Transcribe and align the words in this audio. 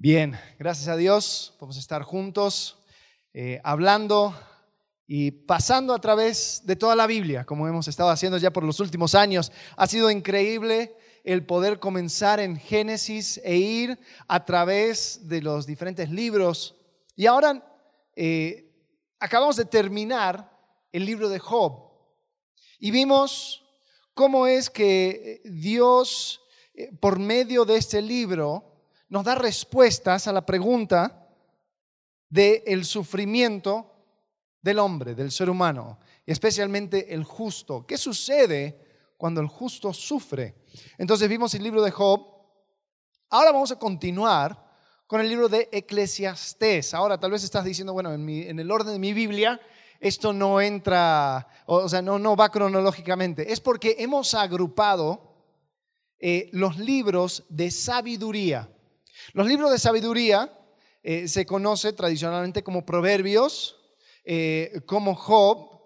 Bien, 0.00 0.38
gracias 0.60 0.86
a 0.86 0.96
Dios 0.96 1.54
podemos 1.58 1.76
estar 1.76 2.04
juntos 2.04 2.78
eh, 3.34 3.60
hablando 3.64 4.32
y 5.08 5.32
pasando 5.32 5.92
a 5.92 6.00
través 6.00 6.62
de 6.64 6.76
toda 6.76 6.94
la 6.94 7.08
Biblia, 7.08 7.44
como 7.44 7.66
hemos 7.66 7.88
estado 7.88 8.08
haciendo 8.10 8.38
ya 8.38 8.52
por 8.52 8.62
los 8.62 8.78
últimos 8.78 9.16
años. 9.16 9.50
Ha 9.76 9.88
sido 9.88 10.08
increíble 10.08 10.94
el 11.24 11.44
poder 11.44 11.80
comenzar 11.80 12.38
en 12.38 12.58
Génesis 12.58 13.40
e 13.42 13.56
ir 13.56 13.98
a 14.28 14.44
través 14.44 15.26
de 15.26 15.42
los 15.42 15.66
diferentes 15.66 16.08
libros. 16.08 16.76
Y 17.16 17.26
ahora 17.26 17.60
eh, 18.14 18.72
acabamos 19.18 19.56
de 19.56 19.64
terminar 19.64 20.48
el 20.92 21.04
libro 21.06 21.28
de 21.28 21.40
Job 21.40 21.90
y 22.78 22.92
vimos 22.92 23.64
cómo 24.14 24.46
es 24.46 24.70
que 24.70 25.40
Dios, 25.44 26.40
eh, 26.72 26.92
por 27.00 27.18
medio 27.18 27.64
de 27.64 27.78
este 27.78 28.00
libro, 28.00 28.77
nos 29.08 29.24
da 29.24 29.34
respuestas 29.34 30.26
a 30.26 30.32
la 30.32 30.44
pregunta 30.44 31.26
del 32.28 32.84
sufrimiento 32.84 33.94
del 34.60 34.78
hombre, 34.78 35.14
del 35.14 35.30
ser 35.30 35.48
humano, 35.48 35.98
especialmente 36.26 37.14
el 37.14 37.24
justo. 37.24 37.86
¿Qué 37.86 37.96
sucede 37.96 39.12
cuando 39.16 39.40
el 39.40 39.48
justo 39.48 39.92
sufre? 39.92 40.56
Entonces 40.98 41.28
vimos 41.28 41.54
el 41.54 41.62
libro 41.62 41.82
de 41.82 41.90
Job. 41.90 42.26
Ahora 43.30 43.52
vamos 43.52 43.72
a 43.72 43.78
continuar 43.78 44.66
con 45.06 45.20
el 45.20 45.28
libro 45.28 45.48
de 45.48 45.68
Eclesiastés. 45.72 46.92
Ahora 46.92 47.18
tal 47.18 47.30
vez 47.30 47.44
estás 47.44 47.64
diciendo, 47.64 47.94
bueno, 47.94 48.12
en, 48.12 48.58
el 48.58 48.70
orden 48.70 48.92
de 48.92 48.98
mi 48.98 49.12
Biblia 49.12 49.60
esto 50.00 50.32
no 50.32 50.60
entra, 50.60 51.48
o 51.66 51.88
sea, 51.88 52.02
no, 52.02 52.18
no 52.18 52.36
va 52.36 52.50
cronológicamente. 52.50 53.52
Es 53.52 53.60
porque 53.60 53.96
hemos 53.98 54.34
agrupado 54.34 55.34
eh, 56.20 56.50
los 56.52 56.78
libros 56.78 57.44
de 57.48 57.70
sabiduría. 57.70 58.70
Los 59.32 59.46
libros 59.46 59.70
de 59.70 59.78
sabiduría 59.78 60.50
eh, 61.02 61.28
se 61.28 61.44
conoce 61.44 61.92
tradicionalmente 61.92 62.62
como 62.62 62.84
proverbios, 62.84 63.76
eh, 64.24 64.80
como 64.86 65.14
Job, 65.14 65.80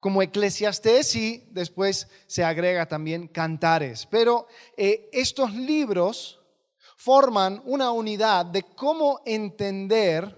como 0.00 0.22
eclesiastés 0.22 1.14
y 1.16 1.44
después 1.50 2.08
se 2.26 2.44
agrega 2.44 2.86
también 2.86 3.28
cantares. 3.28 4.06
Pero 4.10 4.46
eh, 4.76 5.10
estos 5.12 5.54
libros 5.54 6.40
forman 6.96 7.62
una 7.66 7.90
unidad 7.90 8.46
de 8.46 8.62
cómo 8.62 9.20
entender 9.24 10.36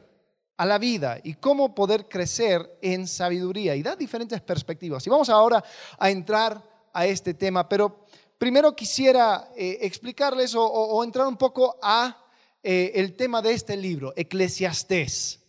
a 0.57 0.67
la 0.67 0.79
vida 0.79 1.19
y 1.23 1.35
cómo 1.35 1.75
poder 1.75 2.07
crecer 2.09 2.79
en 2.83 3.07
sabiduría 3.07 3.77
y 3.77 3.83
da 3.83 3.97
diferentes 3.97 4.41
perspectivas. 4.43 5.07
Y 5.07 5.11
vamos 5.11 5.31
ahora 5.31 5.65
a 5.99 6.11
entrar 6.11 6.63
a 6.93 7.07
este 7.07 7.33
tema, 7.35 7.67
pero 7.67 8.05
primero 8.37 8.77
quisiera 8.77 9.51
explicarles 9.57 10.55
o 10.55 11.03
entrar 11.03 11.27
un 11.27 11.39
poco 11.39 11.79
a 11.81 12.20
eh, 12.63 12.93
el 12.95 13.17
tema 13.17 13.41
de 13.41 13.53
este 13.53 13.77
libro, 13.77 14.13
Eclesiastés. 14.17 15.41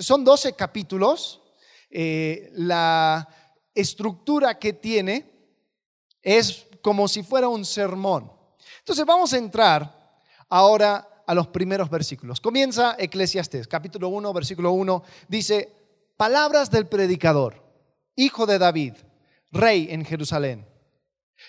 Son 0.00 0.24
12 0.24 0.54
capítulos. 0.54 1.40
Eh, 1.90 2.50
la 2.54 3.28
estructura 3.74 4.58
que 4.58 4.72
tiene 4.72 5.30
es 6.22 6.66
como 6.82 7.06
si 7.06 7.22
fuera 7.22 7.48
un 7.48 7.64
sermón. 7.64 8.32
Entonces 8.80 9.06
vamos 9.06 9.32
a 9.32 9.38
entrar 9.38 10.20
ahora 10.48 11.22
a 11.26 11.34
los 11.34 11.48
primeros 11.48 11.88
versículos. 11.90 12.40
Comienza 12.40 12.96
Eclesiastés, 12.98 13.68
capítulo 13.68 14.08
1, 14.08 14.32
versículo 14.32 14.72
1. 14.72 15.02
Dice, 15.28 15.72
palabras 16.16 16.70
del 16.70 16.86
predicador, 16.86 17.62
hijo 18.16 18.46
de 18.46 18.58
David, 18.58 18.94
rey 19.52 19.88
en 19.90 20.04
Jerusalén. 20.04 20.66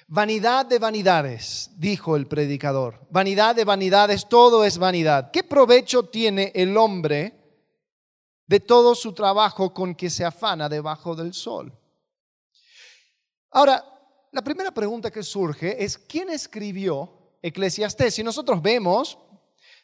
Vanidad 0.07 0.65
de 0.65 0.79
vanidades, 0.79 1.71
dijo 1.75 2.15
el 2.15 2.27
predicador. 2.27 3.05
Vanidad 3.09 3.55
de 3.55 3.65
vanidades, 3.65 4.27
todo 4.29 4.63
es 4.63 4.77
vanidad. 4.77 5.31
¿Qué 5.31 5.43
provecho 5.43 6.03
tiene 6.03 6.51
el 6.55 6.77
hombre 6.77 7.33
de 8.45 8.59
todo 8.59 8.95
su 8.95 9.13
trabajo 9.13 9.73
con 9.73 9.95
que 9.95 10.09
se 10.09 10.23
afana 10.23 10.69
debajo 10.69 11.15
del 11.15 11.33
sol? 11.33 11.77
Ahora, 13.51 13.83
la 14.31 14.43
primera 14.43 14.71
pregunta 14.71 15.11
que 15.11 15.23
surge 15.23 15.83
es, 15.83 15.97
¿quién 15.97 16.29
escribió 16.29 17.37
Eclesiastés? 17.41 18.13
Si 18.13 18.23
nosotros 18.23 18.61
vemos, 18.61 19.17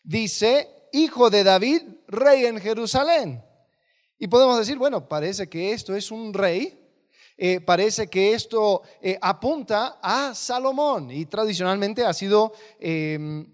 dice, 0.04 0.90
hijo 0.92 1.30
de 1.30 1.44
David, 1.44 1.82
rey 2.08 2.46
en 2.46 2.60
Jerusalén. 2.60 3.44
Y 4.20 4.28
podemos 4.28 4.58
decir, 4.58 4.78
bueno, 4.78 5.08
parece 5.08 5.50
que 5.50 5.74
esto 5.74 5.96
es 5.96 6.12
un 6.12 6.34
rey 6.34 6.83
eh, 7.38 7.62
parece 7.62 8.08
que 8.08 8.34
esto 8.34 8.84
eh, 9.02 9.18
apunta 9.22 10.00
a 10.02 10.36
Salomón 10.36 11.10
y 11.10 11.26
tradicionalmente 11.26 12.06
ha 12.06 12.14
sido, 12.14 12.54
em, 12.80 13.52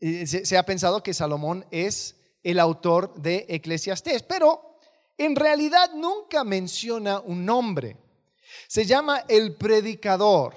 eh, 0.00 0.26
se, 0.26 0.56
ha 0.56 0.62
pensado 0.62 1.02
que 1.02 1.12
Salomón 1.12 1.66
es 1.70 2.16
el 2.42 2.60
autor 2.60 3.14
de 3.14 3.46
Eclesiastés, 3.48 4.22
pero 4.22 4.78
en 5.16 5.34
realidad 5.34 5.90
nunca 5.94 6.44
menciona 6.44 7.18
un 7.18 7.44
nombre. 7.44 7.96
Se 8.68 8.84
llama 8.84 9.24
el 9.28 9.56
predicador 9.56 10.54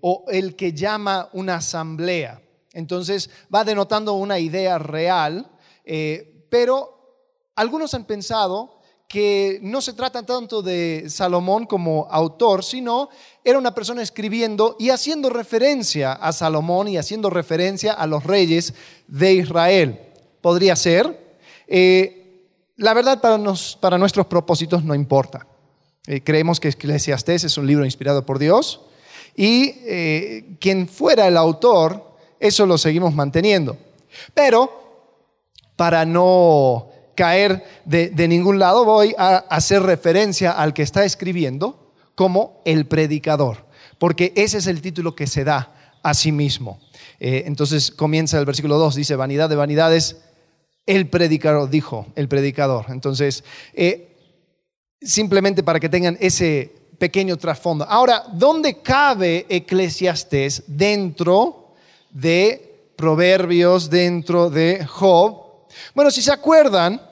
o 0.00 0.24
el 0.28 0.56
que 0.56 0.72
llama 0.72 1.28
una 1.34 1.56
asamblea. 1.56 2.42
Entonces 2.72 3.30
va 3.54 3.62
denotando 3.62 4.14
una 4.14 4.40
idea 4.40 4.78
real, 4.78 5.48
pero 6.48 7.52
algunos 7.54 7.94
han 7.94 8.06
pensado 8.06 8.79
que 9.10 9.58
no 9.62 9.80
se 9.80 9.94
trata 9.94 10.22
tanto 10.22 10.62
de 10.62 11.06
Salomón 11.08 11.66
como 11.66 12.06
autor, 12.12 12.62
sino 12.62 13.08
era 13.42 13.58
una 13.58 13.74
persona 13.74 14.02
escribiendo 14.02 14.76
y 14.78 14.90
haciendo 14.90 15.30
referencia 15.30 16.12
a 16.12 16.32
Salomón 16.32 16.86
y 16.86 16.96
haciendo 16.96 17.28
referencia 17.28 17.92
a 17.92 18.06
los 18.06 18.22
reyes 18.22 18.72
de 19.08 19.32
Israel. 19.32 20.00
Podría 20.40 20.76
ser. 20.76 21.36
Eh, 21.66 22.46
la 22.76 22.94
verdad, 22.94 23.20
para, 23.20 23.36
para, 23.80 23.98
nuestros 23.98 24.26
propósitos 24.26 24.84
no 24.84 24.94
importa. 24.94 25.44
Eh, 26.06 26.22
creemos 26.22 26.60
que 26.60 26.68
Eclesiastés 26.68 27.42
es 27.42 27.58
un 27.58 27.66
libro 27.66 27.84
inspirado 27.84 28.24
por 28.24 28.38
Dios 28.38 28.80
y 29.34 29.74
eh, 29.86 30.56
quien 30.60 30.86
fuera 30.86 31.26
el 31.26 31.36
autor, 31.36 32.14
eso 32.38 32.64
lo 32.64 32.78
seguimos 32.78 33.12
manteniendo. 33.12 33.76
Pero, 34.34 34.70
para 35.74 36.04
no 36.04 36.89
caer 37.20 37.62
de, 37.84 38.28
ningún 38.28 38.58
lado, 38.58 38.86
voy 38.86 39.14
a 39.18 39.36
hacer 39.50 39.82
referencia 39.82 40.52
al 40.52 40.72
que 40.72 40.80
está 40.80 41.04
escribiendo 41.04 41.92
como 42.14 42.62
el 42.64 42.86
predicador, 42.86 43.66
porque 43.98 44.32
ese 44.36 44.56
es 44.56 44.66
el 44.66 44.80
título 44.80 45.14
que 45.14 45.26
se 45.26 45.44
da 45.44 45.98
a 46.02 46.14
sí 46.14 46.32
mismo. 46.32 46.80
Eh, 47.18 47.42
entonces 47.44 47.90
comienza 47.90 48.38
el 48.38 48.46
versículo 48.46 48.78
2, 48.78 48.94
dice, 48.94 49.16
vanidad 49.16 49.50
de 49.50 49.56
vanidades, 49.56 50.16
el 50.86 51.10
predicador, 51.10 51.68
dijo 51.68 52.06
el 52.16 52.26
predicador. 52.26 52.86
Entonces, 52.88 53.44
eh, 53.74 54.16
simplemente 55.02 55.62
para 55.62 55.78
que 55.78 55.90
tengan 55.90 56.16
ese 56.20 56.72
pequeño 56.98 57.36
trasfondo. 57.36 57.84
Ahora, 57.84 58.24
¿dónde 58.32 58.80
cabe 58.80 59.44
Eclesiastés 59.50 60.62
dentro 60.66 61.74
de 62.08 62.92
Proverbios, 62.96 63.90
dentro 63.90 64.48
de 64.48 64.86
Job? 64.86 65.66
Bueno, 65.94 66.10
si 66.10 66.22
se 66.22 66.32
acuerdan, 66.32 67.09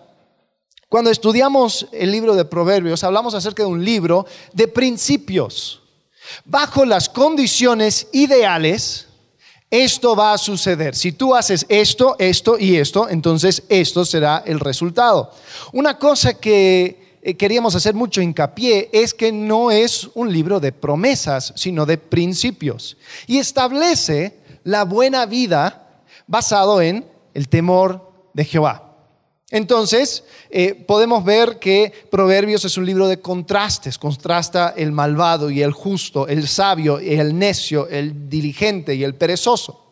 cuando 0.89 1.11
estudiamos 1.11 1.87
el 1.93 2.11
libro 2.11 2.35
de 2.35 2.47
Proverbios, 2.47 3.05
hablamos 3.05 3.35
acerca 3.35 3.63
de 3.63 3.69
un 3.69 3.85
libro 3.85 4.25
de 4.55 4.69
principios. 4.69 5.83
Bajo 6.45 6.85
las 6.87 7.11
condiciones 7.11 8.09
ideales, 8.13 9.07
esto 9.71 10.17
va 10.17 10.33
a 10.33 10.39
suceder. 10.39 10.95
Si 10.95 11.13
tú 11.13 11.35
haces 11.35 11.67
esto, 11.69 12.17
esto 12.19 12.59
y 12.59 12.77
esto, 12.77 13.09
entonces 13.11 13.65
esto 13.69 14.05
será 14.07 14.43
el 14.47 14.61
resultado. 14.61 15.31
Una 15.73 15.99
cosa 15.99 16.35
que 16.35 17.19
eh, 17.21 17.35
queríamos 17.35 17.75
hacer 17.75 17.95
mucho 17.95 18.23
hincapié 18.23 18.89
es 18.91 19.13
que 19.13 19.31
no 19.31 19.71
es 19.71 20.09
un 20.15 20.33
libro 20.33 20.59
de 20.59 20.73
promesas, 20.73 21.53
sino 21.55 21.85
de 21.85 21.99
principios. 21.99 22.97
Y 23.27 23.37
establece 23.37 24.39
la 24.65 24.85
buena 24.85 25.27
vida 25.27 26.01
basado 26.27 26.81
en 26.81 27.07
el 27.35 27.51
temor 27.51 28.11
de 28.33 28.47
Jehová. 28.47 28.88
Entonces, 29.51 30.25
eh, 30.51 30.75
podemos 30.75 31.25
ver 31.25 31.59
que 31.59 31.93
Proverbios 32.11 32.65
es 32.67 32.77
un 32.77 32.85
libro 32.85 33.09
de 33.09 33.21
contrastes, 33.21 33.97
contrasta 33.97 34.75
el 34.77 34.93
malvado 34.93 35.51
y 35.51 35.63
el 35.63 35.73
justo, 35.73 36.29
el 36.29 36.47
sabio 36.47 37.01
y 37.01 37.15
el 37.15 37.39
necio, 37.39 37.89
el 37.89 38.29
diligente 38.29 38.95
y 38.95 39.05
el 39.05 39.15
perezoso. 39.15 39.85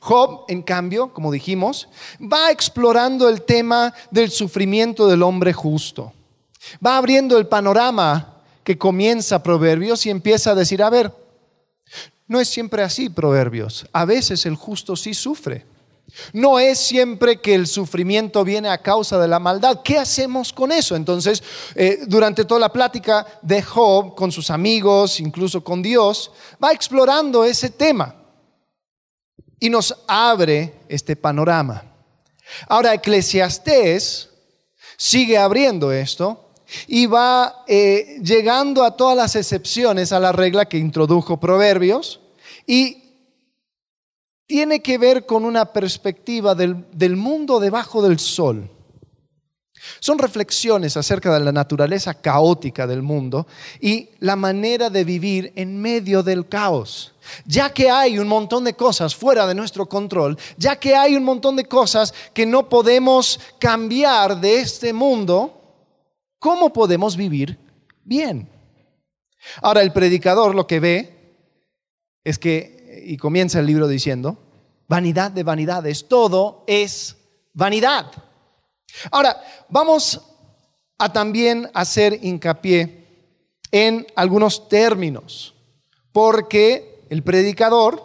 Job, 0.00 0.44
en 0.48 0.62
cambio, 0.62 1.12
como 1.14 1.32
dijimos, 1.32 1.88
va 2.20 2.50
explorando 2.50 3.28
el 3.28 3.42
tema 3.42 3.94
del 4.10 4.30
sufrimiento 4.30 5.06
del 5.06 5.22
hombre 5.22 5.54
justo. 5.54 6.12
Va 6.84 6.98
abriendo 6.98 7.38
el 7.38 7.46
panorama 7.46 8.42
que 8.62 8.76
comienza 8.76 9.42
Proverbios 9.42 10.04
y 10.04 10.10
empieza 10.10 10.50
a 10.50 10.54
decir, 10.54 10.82
a 10.82 10.90
ver, 10.90 11.12
no 12.26 12.40
es 12.40 12.48
siempre 12.48 12.82
así 12.82 13.08
Proverbios, 13.08 13.86
a 13.92 14.04
veces 14.04 14.44
el 14.44 14.54
justo 14.54 14.96
sí 14.96 15.14
sufre. 15.14 15.71
No 16.32 16.58
es 16.58 16.78
siempre 16.78 17.40
que 17.40 17.54
el 17.54 17.66
sufrimiento 17.66 18.44
viene 18.44 18.68
a 18.68 18.78
causa 18.78 19.18
de 19.18 19.28
la 19.28 19.38
maldad. 19.38 19.80
¿Qué 19.82 19.98
hacemos 19.98 20.52
con 20.52 20.70
eso? 20.72 20.94
Entonces, 20.94 21.42
eh, 21.74 22.00
durante 22.06 22.44
toda 22.44 22.60
la 22.60 22.72
plática 22.72 23.26
de 23.42 23.62
Job 23.62 24.14
con 24.14 24.30
sus 24.30 24.50
amigos, 24.50 25.20
incluso 25.20 25.64
con 25.64 25.82
Dios, 25.82 26.30
va 26.62 26.72
explorando 26.72 27.44
ese 27.44 27.70
tema 27.70 28.14
y 29.58 29.70
nos 29.70 29.96
abre 30.06 30.74
este 30.88 31.16
panorama. 31.16 31.82
Ahora, 32.68 32.94
Eclesiastés 32.94 34.28
sigue 34.96 35.38
abriendo 35.38 35.92
esto 35.92 36.50
y 36.86 37.06
va 37.06 37.64
eh, 37.66 38.18
llegando 38.22 38.84
a 38.84 38.96
todas 38.96 39.16
las 39.16 39.36
excepciones 39.36 40.12
a 40.12 40.20
la 40.20 40.32
regla 40.32 40.66
que 40.66 40.78
introdujo 40.78 41.40
Proverbios 41.40 42.20
y 42.66 43.01
tiene 44.46 44.82
que 44.82 44.98
ver 44.98 45.26
con 45.26 45.44
una 45.44 45.66
perspectiva 45.66 46.54
del, 46.54 46.84
del 46.92 47.16
mundo 47.16 47.60
debajo 47.60 48.02
del 48.02 48.18
sol. 48.18 48.68
Son 49.98 50.18
reflexiones 50.18 50.96
acerca 50.96 51.32
de 51.34 51.44
la 51.44 51.50
naturaleza 51.50 52.14
caótica 52.14 52.86
del 52.86 53.02
mundo 53.02 53.46
y 53.80 54.10
la 54.20 54.36
manera 54.36 54.90
de 54.90 55.04
vivir 55.04 55.52
en 55.56 55.80
medio 55.80 56.22
del 56.22 56.48
caos. 56.48 57.12
Ya 57.46 57.72
que 57.72 57.90
hay 57.90 58.18
un 58.18 58.28
montón 58.28 58.64
de 58.64 58.74
cosas 58.74 59.14
fuera 59.14 59.46
de 59.46 59.54
nuestro 59.54 59.86
control, 59.86 60.38
ya 60.56 60.76
que 60.76 60.94
hay 60.94 61.16
un 61.16 61.24
montón 61.24 61.56
de 61.56 61.64
cosas 61.64 62.14
que 62.32 62.46
no 62.46 62.68
podemos 62.68 63.40
cambiar 63.58 64.40
de 64.40 64.60
este 64.60 64.92
mundo, 64.92 65.60
¿cómo 66.38 66.72
podemos 66.72 67.16
vivir 67.16 67.58
bien? 68.04 68.48
Ahora 69.60 69.82
el 69.82 69.92
predicador 69.92 70.54
lo 70.54 70.66
que 70.66 70.80
ve 70.80 71.36
es 72.24 72.38
que, 72.38 72.81
y 73.04 73.16
comienza 73.16 73.60
el 73.60 73.66
libro 73.66 73.88
diciendo, 73.88 74.38
vanidad 74.88 75.30
de 75.30 75.42
vanidades, 75.42 76.08
todo 76.08 76.64
es 76.66 77.16
vanidad. 77.52 78.10
Ahora, 79.10 79.42
vamos 79.68 80.20
a 80.98 81.12
también 81.12 81.70
hacer 81.74 82.18
hincapié 82.22 83.02
en 83.70 84.06
algunos 84.14 84.68
términos, 84.68 85.54
porque 86.12 87.04
el 87.08 87.22
predicador 87.22 88.02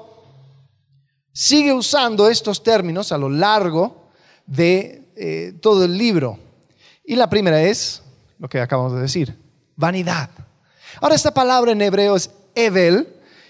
sigue 1.34 1.74
usando 1.74 2.30
estos 2.30 2.64
términos 2.64 3.12
a 3.12 3.18
lo 3.18 3.30
largo 3.30 4.10
de 4.46 5.12
eh, 5.16 5.54
todo 5.62 5.86
el 5.86 5.98
libro. 5.98 6.40
Y 7.04 7.16
la 7.16 7.30
primera 7.30 7.62
es 7.62 8.02
lo 8.40 8.48
que 8.48 8.62
acabamos 8.62 8.94
de 8.94 9.02
decir, 9.02 9.38
vanidad. 9.76 10.30
Ahora, 11.02 11.16
esta 11.16 11.34
palabra 11.34 11.72
en 11.72 11.82
hebreo 11.82 12.16
es 12.16 12.32
evel 12.56 13.08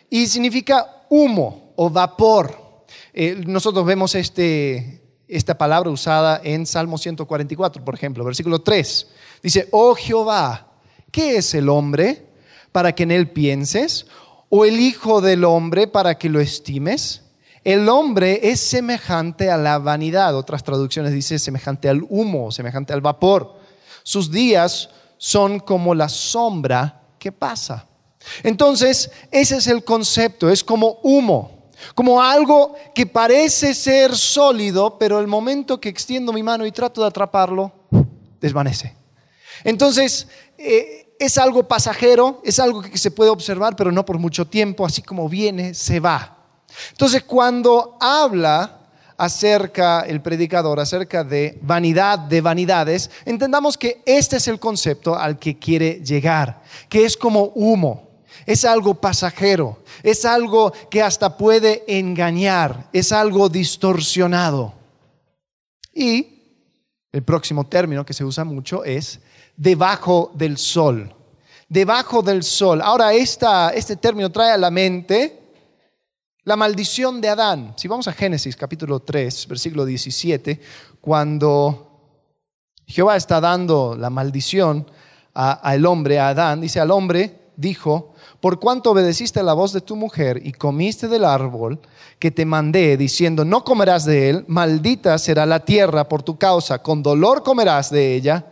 y 0.09 0.27
significa 0.27 0.96
humo 1.09 1.73
o 1.75 1.89
vapor. 1.89 2.85
Eh, 3.13 3.43
nosotros 3.45 3.85
vemos 3.85 4.15
este, 4.15 5.01
esta 5.27 5.57
palabra 5.57 5.89
usada 5.89 6.41
en 6.43 6.65
Salmo 6.65 6.97
144, 6.97 7.83
por 7.83 7.95
ejemplo, 7.95 8.23
versículo 8.23 8.59
3. 8.59 9.07
Dice, 9.43 9.67
oh 9.71 9.95
Jehová, 9.95 10.67
¿qué 11.11 11.37
es 11.37 11.53
el 11.53 11.69
hombre 11.69 12.25
para 12.71 12.93
que 12.93 13.03
en 13.03 13.11
él 13.11 13.31
pienses? 13.31 14.07
¿O 14.49 14.65
el 14.65 14.79
Hijo 14.79 15.21
del 15.21 15.43
hombre 15.43 15.87
para 15.87 16.17
que 16.17 16.29
lo 16.29 16.39
estimes? 16.39 17.23
El 17.63 17.89
hombre 17.89 18.39
es 18.49 18.61
semejante 18.61 19.51
a 19.51 19.57
la 19.57 19.77
vanidad, 19.77 20.37
otras 20.37 20.63
traducciones 20.63 21.11
dice 21.11 21.37
semejante 21.37 21.89
al 21.89 22.01
humo, 22.07 22.49
semejante 22.51 22.93
al 22.93 23.01
vapor. 23.01 23.59
Sus 24.03 24.31
días 24.31 24.89
son 25.17 25.59
como 25.59 25.93
la 25.93 26.07
sombra 26.07 27.01
que 27.19 27.33
pasa. 27.33 27.85
Entonces, 28.43 29.09
ese 29.31 29.57
es 29.57 29.67
el 29.67 29.83
concepto, 29.83 30.49
es 30.49 30.63
como 30.63 30.99
humo 31.03 31.57
como 31.95 32.21
algo 32.21 32.75
que 32.93 33.05
parece 33.05 33.73
ser 33.73 34.15
sólido, 34.15 34.97
pero 34.97 35.19
el 35.19 35.27
momento 35.27 35.79
que 35.79 35.89
extiendo 35.89 36.33
mi 36.33 36.43
mano 36.43 36.65
y 36.65 36.71
trato 36.71 37.01
de 37.01 37.07
atraparlo, 37.07 37.71
desvanece. 38.41 38.95
Entonces, 39.63 40.27
eh, 40.57 41.15
es 41.19 41.37
algo 41.37 41.67
pasajero, 41.67 42.41
es 42.43 42.59
algo 42.59 42.81
que 42.81 42.97
se 42.97 43.11
puede 43.11 43.29
observar, 43.29 43.75
pero 43.75 43.91
no 43.91 44.05
por 44.05 44.17
mucho 44.17 44.45
tiempo, 44.45 44.85
así 44.85 45.01
como 45.01 45.29
viene, 45.29 45.73
se 45.73 45.99
va. 45.99 46.37
Entonces, 46.91 47.23
cuando 47.23 47.97
habla 47.99 48.73
acerca, 49.17 50.01
el 50.01 50.21
predicador, 50.21 50.79
acerca 50.79 51.23
de 51.23 51.57
vanidad 51.61 52.19
de 52.19 52.41
vanidades, 52.41 53.09
entendamos 53.25 53.77
que 53.77 54.03
este 54.05 54.37
es 54.37 54.47
el 54.47 54.59
concepto 54.59 55.15
al 55.17 55.39
que 55.39 55.57
quiere 55.57 56.01
llegar, 56.03 56.61
que 56.87 57.03
es 57.03 57.17
como 57.17 57.45
humo 57.55 58.06
es 58.47 58.63
algo 58.63 58.95
pasajero, 58.95 59.77
es 60.01 60.23
algo 60.23 60.71
que 60.89 61.03
hasta 61.03 61.37
puede 61.37 61.83
engañar, 61.85 62.89
es 62.93 63.11
algo 63.11 63.49
distorsionado. 63.49 64.73
Y 65.93 66.33
el 67.11 67.23
próximo 67.23 67.65
término 67.65 68.05
que 68.05 68.13
se 68.13 68.23
usa 68.23 68.45
mucho 68.45 68.85
es 68.85 69.19
debajo 69.57 70.31
del 70.33 70.57
sol. 70.57 71.13
Debajo 71.67 72.21
del 72.21 72.43
sol. 72.43 72.81
Ahora, 72.81 73.13
este 73.13 73.97
término 73.97 74.31
trae 74.31 74.53
a 74.53 74.57
la 74.57 74.71
mente 74.71 75.41
la 76.45 76.55
maldición 76.55 77.19
de 77.19 77.27
Adán. 77.27 77.73
Si 77.75 77.89
vamos 77.89 78.07
a 78.07 78.13
Génesis 78.13 78.55
capítulo 78.55 79.01
3, 79.01 79.47
versículo 79.49 79.83
17, 79.83 80.61
cuando 81.01 82.23
Jehová 82.85 83.17
está 83.17 83.41
dando 83.41 83.97
la 83.99 84.09
maldición 84.09 84.89
al 85.33 85.85
hombre, 85.85 86.19
a 86.19 86.29
Adán, 86.29 86.61
dice 86.61 86.79
al 86.79 86.91
hombre, 86.91 87.51
dijo, 87.57 88.13
por 88.39 88.59
cuanto 88.59 88.91
obedeciste 88.91 89.41
la 89.41 89.53
voz 89.53 89.73
de 89.73 89.81
tu 89.81 89.95
mujer 89.95 90.41
y 90.43 90.51
comiste 90.51 91.07
del 91.07 91.25
árbol 91.25 91.79
que 92.19 92.31
te 92.31 92.45
mandé, 92.45 92.97
diciendo, 92.97 93.43
no 93.43 93.63
comerás 93.63 94.05
de 94.05 94.29
él, 94.29 94.45
maldita 94.47 95.17
será 95.17 95.45
la 95.45 95.59
tierra 95.59 96.07
por 96.07 96.23
tu 96.23 96.37
causa, 96.37 96.81
con 96.81 97.01
dolor 97.01 97.43
comerás 97.43 97.89
de 97.89 98.15
ella 98.15 98.45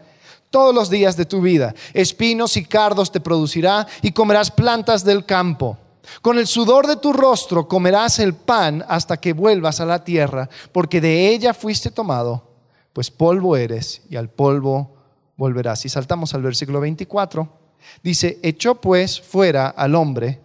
todos 0.49 0.73
los 0.73 0.89
días 0.89 1.17
de 1.17 1.25
tu 1.25 1.41
vida. 1.41 1.75
Espinos 1.93 2.57
y 2.57 2.65
cardos 2.65 3.11
te 3.11 3.19
producirá 3.19 3.85
y 4.01 4.11
comerás 4.11 4.49
plantas 4.49 5.03
del 5.03 5.25
campo. 5.25 5.77
Con 6.21 6.37
el 6.37 6.47
sudor 6.47 6.87
de 6.87 6.97
tu 6.97 7.13
rostro 7.13 7.67
comerás 7.67 8.19
el 8.19 8.33
pan 8.33 8.83
hasta 8.87 9.17
que 9.17 9.33
vuelvas 9.33 9.81
a 9.81 9.85
la 9.85 10.03
tierra, 10.03 10.49
porque 10.71 11.01
de 11.01 11.29
ella 11.29 11.53
fuiste 11.53 11.91
tomado, 11.91 12.47
pues 12.93 13.11
polvo 13.11 13.57
eres 13.57 14.01
y 14.09 14.15
al 14.15 14.29
polvo 14.29 14.95
volverás. 15.35 15.85
Y 15.85 15.89
saltamos 15.89 16.33
al 16.33 16.43
versículo 16.43 16.79
24. 16.79 17.64
Dice, 18.03 18.39
echó 18.43 18.75
pues 18.75 19.19
fuera 19.19 19.67
al 19.67 19.95
hombre 19.95 20.39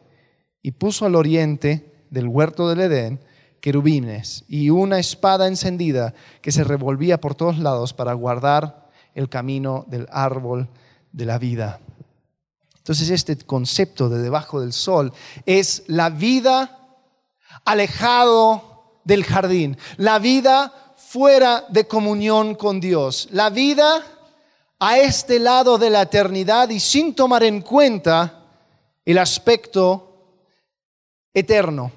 y 0.62 0.72
puso 0.72 1.06
al 1.06 1.14
oriente 1.14 1.92
del 2.10 2.28
huerto 2.28 2.68
del 2.68 2.80
Edén 2.80 3.20
querubines 3.60 4.44
y 4.48 4.70
una 4.70 4.98
espada 4.98 5.46
encendida 5.46 6.14
que 6.40 6.52
se 6.52 6.64
revolvía 6.64 7.20
por 7.20 7.34
todos 7.34 7.58
lados 7.58 7.92
para 7.92 8.14
guardar 8.14 8.88
el 9.14 9.28
camino 9.28 9.84
del 9.88 10.06
árbol 10.10 10.68
de 11.12 11.26
la 11.26 11.38
vida. 11.38 11.80
Entonces 12.78 13.10
este 13.10 13.36
concepto 13.36 14.08
de 14.08 14.18
debajo 14.18 14.60
del 14.60 14.72
sol 14.72 15.12
es 15.46 15.84
la 15.86 16.10
vida 16.10 16.78
alejado 17.64 19.00
del 19.04 19.24
jardín, 19.24 19.76
la 19.96 20.18
vida 20.18 20.72
fuera 20.96 21.66
de 21.68 21.86
comunión 21.86 22.54
con 22.54 22.80
Dios, 22.80 23.28
la 23.32 23.50
vida 23.50 24.02
a 24.80 24.98
este 24.98 25.38
lado 25.38 25.76
de 25.76 25.90
la 25.90 26.02
eternidad 26.02 26.70
y 26.70 26.80
sin 26.80 27.14
tomar 27.14 27.44
en 27.44 27.60
cuenta 27.60 28.46
el 29.04 29.18
aspecto 29.18 30.10
eterno 31.34 31.92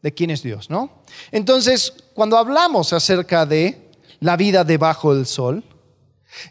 de 0.00 0.14
quién 0.14 0.30
es 0.30 0.42
Dios, 0.42 0.70
¿no? 0.70 1.02
Entonces, 1.32 1.92
cuando 2.14 2.38
hablamos 2.38 2.92
acerca 2.92 3.44
de 3.44 3.90
la 4.20 4.36
vida 4.36 4.62
debajo 4.62 5.14
del 5.14 5.26
sol, 5.26 5.64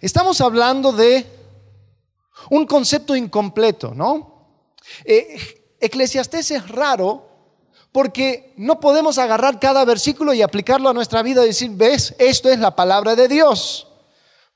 estamos 0.02 0.42
hablando 0.42 0.92
de 0.92 1.26
un 2.50 2.66
concepto 2.68 3.16
incompleto, 3.16 3.94
¿no? 3.96 4.50
Eh, 5.06 5.38
Eclesiastés 5.80 6.52
es 6.52 6.68
raro 6.68 7.30
porque 7.94 8.54
no 8.58 8.80
podemos 8.82 9.18
agarrar 9.18 9.60
cada 9.60 9.86
versículo 9.86 10.34
y 10.34 10.42
aplicarlo 10.42 10.90
a 10.90 10.94
nuestra 10.94 11.24
vida 11.24 11.44
y 11.44 11.48
decir, 11.48 11.72
ves, 11.72 12.14
esto 12.20 12.50
es 12.50 12.60
la 12.60 12.76
palabra 12.76 13.16
de 13.16 13.30
Dios. 13.30 13.87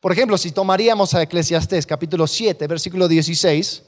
Por 0.01 0.12
ejemplo, 0.12 0.36
si 0.38 0.51
tomaríamos 0.51 1.13
a 1.13 1.22
Eclesiastés 1.22 1.86
capítulo 1.86 2.25
7, 2.25 2.65
versículo 2.65 3.08
16, 3.08 3.84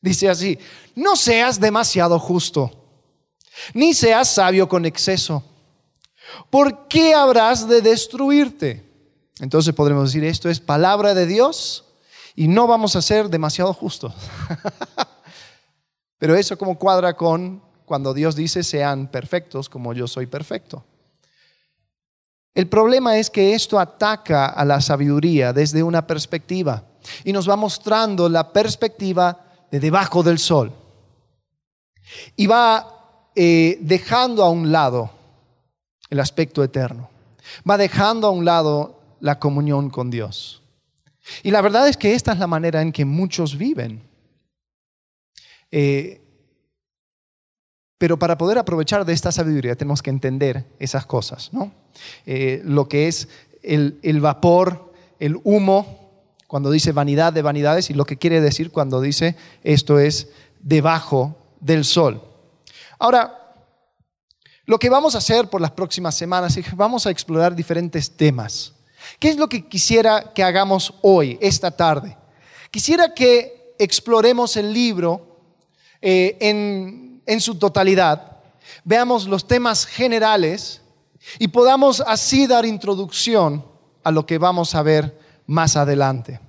dice 0.00 0.28
así, 0.28 0.58
no 0.96 1.14
seas 1.14 1.60
demasiado 1.60 2.18
justo, 2.18 2.70
ni 3.72 3.94
seas 3.94 4.28
sabio 4.28 4.68
con 4.68 4.84
exceso. 4.84 5.44
¿Por 6.50 6.88
qué 6.88 7.14
habrás 7.14 7.68
de 7.68 7.80
destruirte? 7.80 8.90
Entonces 9.38 9.72
podremos 9.72 10.12
decir, 10.12 10.24
esto 10.24 10.50
es 10.50 10.58
palabra 10.58 11.14
de 11.14 11.26
Dios 11.26 11.84
y 12.34 12.48
no 12.48 12.66
vamos 12.66 12.96
a 12.96 13.02
ser 13.02 13.28
demasiado 13.28 13.72
justos. 13.72 14.12
Pero 16.18 16.34
eso 16.34 16.58
como 16.58 16.76
cuadra 16.76 17.16
con 17.16 17.62
cuando 17.84 18.14
Dios 18.14 18.34
dice, 18.34 18.64
sean 18.64 19.06
perfectos 19.06 19.68
como 19.68 19.92
yo 19.92 20.08
soy 20.08 20.26
perfecto. 20.26 20.84
El 22.54 22.68
problema 22.68 23.16
es 23.16 23.30
que 23.30 23.54
esto 23.54 23.78
ataca 23.78 24.46
a 24.46 24.64
la 24.64 24.80
sabiduría 24.80 25.52
desde 25.52 25.82
una 25.82 26.06
perspectiva 26.06 26.84
y 27.24 27.32
nos 27.32 27.48
va 27.48 27.56
mostrando 27.56 28.28
la 28.28 28.52
perspectiva 28.52 29.44
de 29.70 29.80
debajo 29.80 30.22
del 30.22 30.38
sol. 30.38 30.72
Y 32.36 32.46
va 32.46 33.30
eh, 33.34 33.78
dejando 33.80 34.44
a 34.44 34.50
un 34.50 34.70
lado 34.70 35.10
el 36.10 36.20
aspecto 36.20 36.62
eterno. 36.62 37.08
Va 37.68 37.78
dejando 37.78 38.26
a 38.26 38.30
un 38.30 38.44
lado 38.44 39.00
la 39.20 39.38
comunión 39.38 39.88
con 39.88 40.10
Dios. 40.10 40.62
Y 41.42 41.50
la 41.50 41.62
verdad 41.62 41.88
es 41.88 41.96
que 41.96 42.14
esta 42.14 42.32
es 42.32 42.38
la 42.38 42.46
manera 42.46 42.82
en 42.82 42.92
que 42.92 43.04
muchos 43.04 43.56
viven. 43.56 44.02
Eh, 45.70 46.21
pero 48.02 48.18
para 48.18 48.36
poder 48.36 48.58
aprovechar 48.58 49.04
de 49.04 49.12
esta 49.12 49.30
sabiduría 49.30 49.76
tenemos 49.76 50.02
que 50.02 50.10
entender 50.10 50.64
esas 50.80 51.06
cosas, 51.06 51.50
¿no? 51.52 51.72
Eh, 52.26 52.60
lo 52.64 52.88
que 52.88 53.06
es 53.06 53.28
el, 53.62 54.20
vapor, 54.20 54.92
el 55.20 55.38
humo, 55.44 56.10
cuando 56.48 56.72
dice 56.72 56.90
vanidad 56.90 57.32
de 57.32 57.42
vanidades 57.42 57.90
y 57.90 57.94
lo 57.94 58.04
que 58.04 58.16
quiere 58.16 58.40
decir 58.40 58.72
cuando 58.72 59.00
dice 59.00 59.36
esto 59.62 60.00
es 60.00 60.30
debajo 60.58 61.36
del 61.60 61.84
sol. 61.84 62.20
Ahora, 62.98 63.54
lo 64.66 64.80
que 64.80 64.90
vamos 64.90 65.14
a 65.14 65.18
hacer 65.18 65.48
por 65.48 65.60
las 65.60 65.70
próximas 65.70 66.16
semanas 66.16 66.56
es 66.56 66.66
que 66.68 66.74
vamos 66.74 67.06
a 67.06 67.10
explorar 67.12 67.54
diferentes 67.54 68.16
temas. 68.16 68.72
¿Qué 69.20 69.28
es 69.28 69.36
lo 69.36 69.48
que 69.48 69.68
quisiera 69.68 70.32
que 70.34 70.42
hagamos 70.42 70.94
hoy, 71.02 71.38
esta 71.40 71.70
tarde? 71.70 72.16
Quisiera 72.72 73.14
que 73.14 73.76
exploremos 73.78 74.56
el 74.56 74.72
libro 74.72 75.38
eh, 76.00 76.36
en, 76.40 77.01
en 77.26 77.40
su 77.40 77.56
totalidad, 77.56 78.38
veamos 78.84 79.26
los 79.26 79.46
temas 79.46 79.86
generales 79.86 80.80
y 81.38 81.48
podamos 81.48 82.00
así 82.00 82.46
dar 82.46 82.64
introducción 82.64 83.64
a 84.02 84.10
lo 84.10 84.26
que 84.26 84.38
vamos 84.38 84.74
a 84.74 84.82
ver 84.82 85.18
más 85.46 85.76
adelante. 85.76 86.40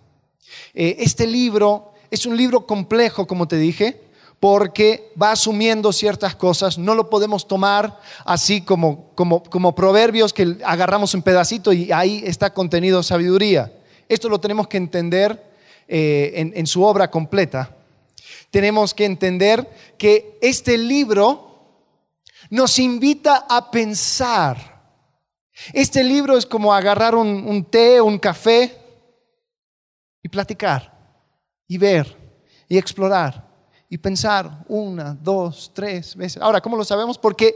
Eh, 0.73 0.97
este 0.99 1.27
libro 1.27 1.93
es 2.09 2.25
un 2.25 2.37
libro 2.37 2.65
complejo, 2.65 3.27
como 3.27 3.47
te 3.47 3.57
dije, 3.57 4.01
porque 4.39 5.13
va 5.19 5.31
asumiendo 5.31 5.93
ciertas 5.93 6.35
cosas, 6.35 6.77
no 6.77 6.95
lo 6.95 7.09
podemos 7.09 7.47
tomar 7.47 7.99
así 8.25 8.61
como, 8.61 9.11
como, 9.15 9.73
proverbios 9.73 10.33
que 10.33 10.57
agarramos 10.65 11.13
un 11.13 11.21
pedacito 11.21 11.71
y 11.71 11.91
ahí 11.91 12.21
está 12.25 12.53
contenido 12.53 13.01
sabiduría. 13.03 13.71
Esto 14.09 14.27
lo 14.27 14.41
tenemos 14.41 14.67
que 14.67 14.77
entender 14.77 15.41
eh, 15.87 16.33
en, 16.35 16.51
en 16.55 16.67
su 16.67 16.83
obra 16.83 17.09
completa. 17.09 17.73
Tenemos 18.51 18.93
que 18.93 19.05
entender 19.05 19.69
que 19.97 20.37
este 20.41 20.77
libro 20.77 21.53
nos 22.49 22.77
invita 22.79 23.45
a 23.49 23.71
pensar. 23.71 24.71
Este 25.71 26.03
libro 26.03 26.37
es 26.37 26.45
como 26.45 26.73
agarrar 26.73 27.15
un, 27.15 27.27
un 27.47 27.65
té, 27.65 28.01
un 28.01 28.17
café 28.19 28.77
y 30.21 30.29
platicar 30.29 30.91
y 31.67 31.77
ver 31.77 32.17
y 32.67 32.77
explorar 32.77 33.53
y 33.89 33.97
pensar 33.97 34.65
una, 34.69 35.13
dos, 35.13 35.71
tres 35.73 36.15
veces. 36.15 36.41
Ahora, 36.41 36.61
¿cómo 36.61 36.75
lo 36.75 36.83
sabemos? 36.83 37.17
Porque 37.17 37.53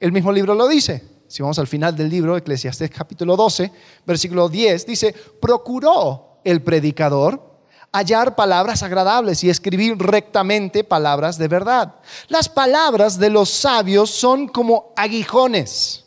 el 0.00 0.10
mismo 0.10 0.32
libro 0.32 0.54
lo 0.54 0.66
dice. 0.66 1.18
Si 1.28 1.42
vamos 1.42 1.58
al 1.58 1.66
final 1.66 1.94
del 1.94 2.08
libro, 2.08 2.36
Eclesiastés 2.36 2.90
capítulo 2.90 3.36
12, 3.36 3.70
versículo 4.06 4.48
10, 4.48 4.86
dice, 4.86 5.14
procuró 5.40 6.40
el 6.42 6.62
predicador 6.62 7.57
hallar 7.92 8.36
palabras 8.36 8.82
agradables 8.82 9.42
y 9.44 9.50
escribir 9.50 9.96
rectamente 9.98 10.84
palabras 10.84 11.38
de 11.38 11.48
verdad. 11.48 11.94
Las 12.28 12.48
palabras 12.48 13.18
de 13.18 13.30
los 13.30 13.50
sabios 13.50 14.10
son 14.10 14.48
como 14.48 14.92
aguijones 14.96 16.04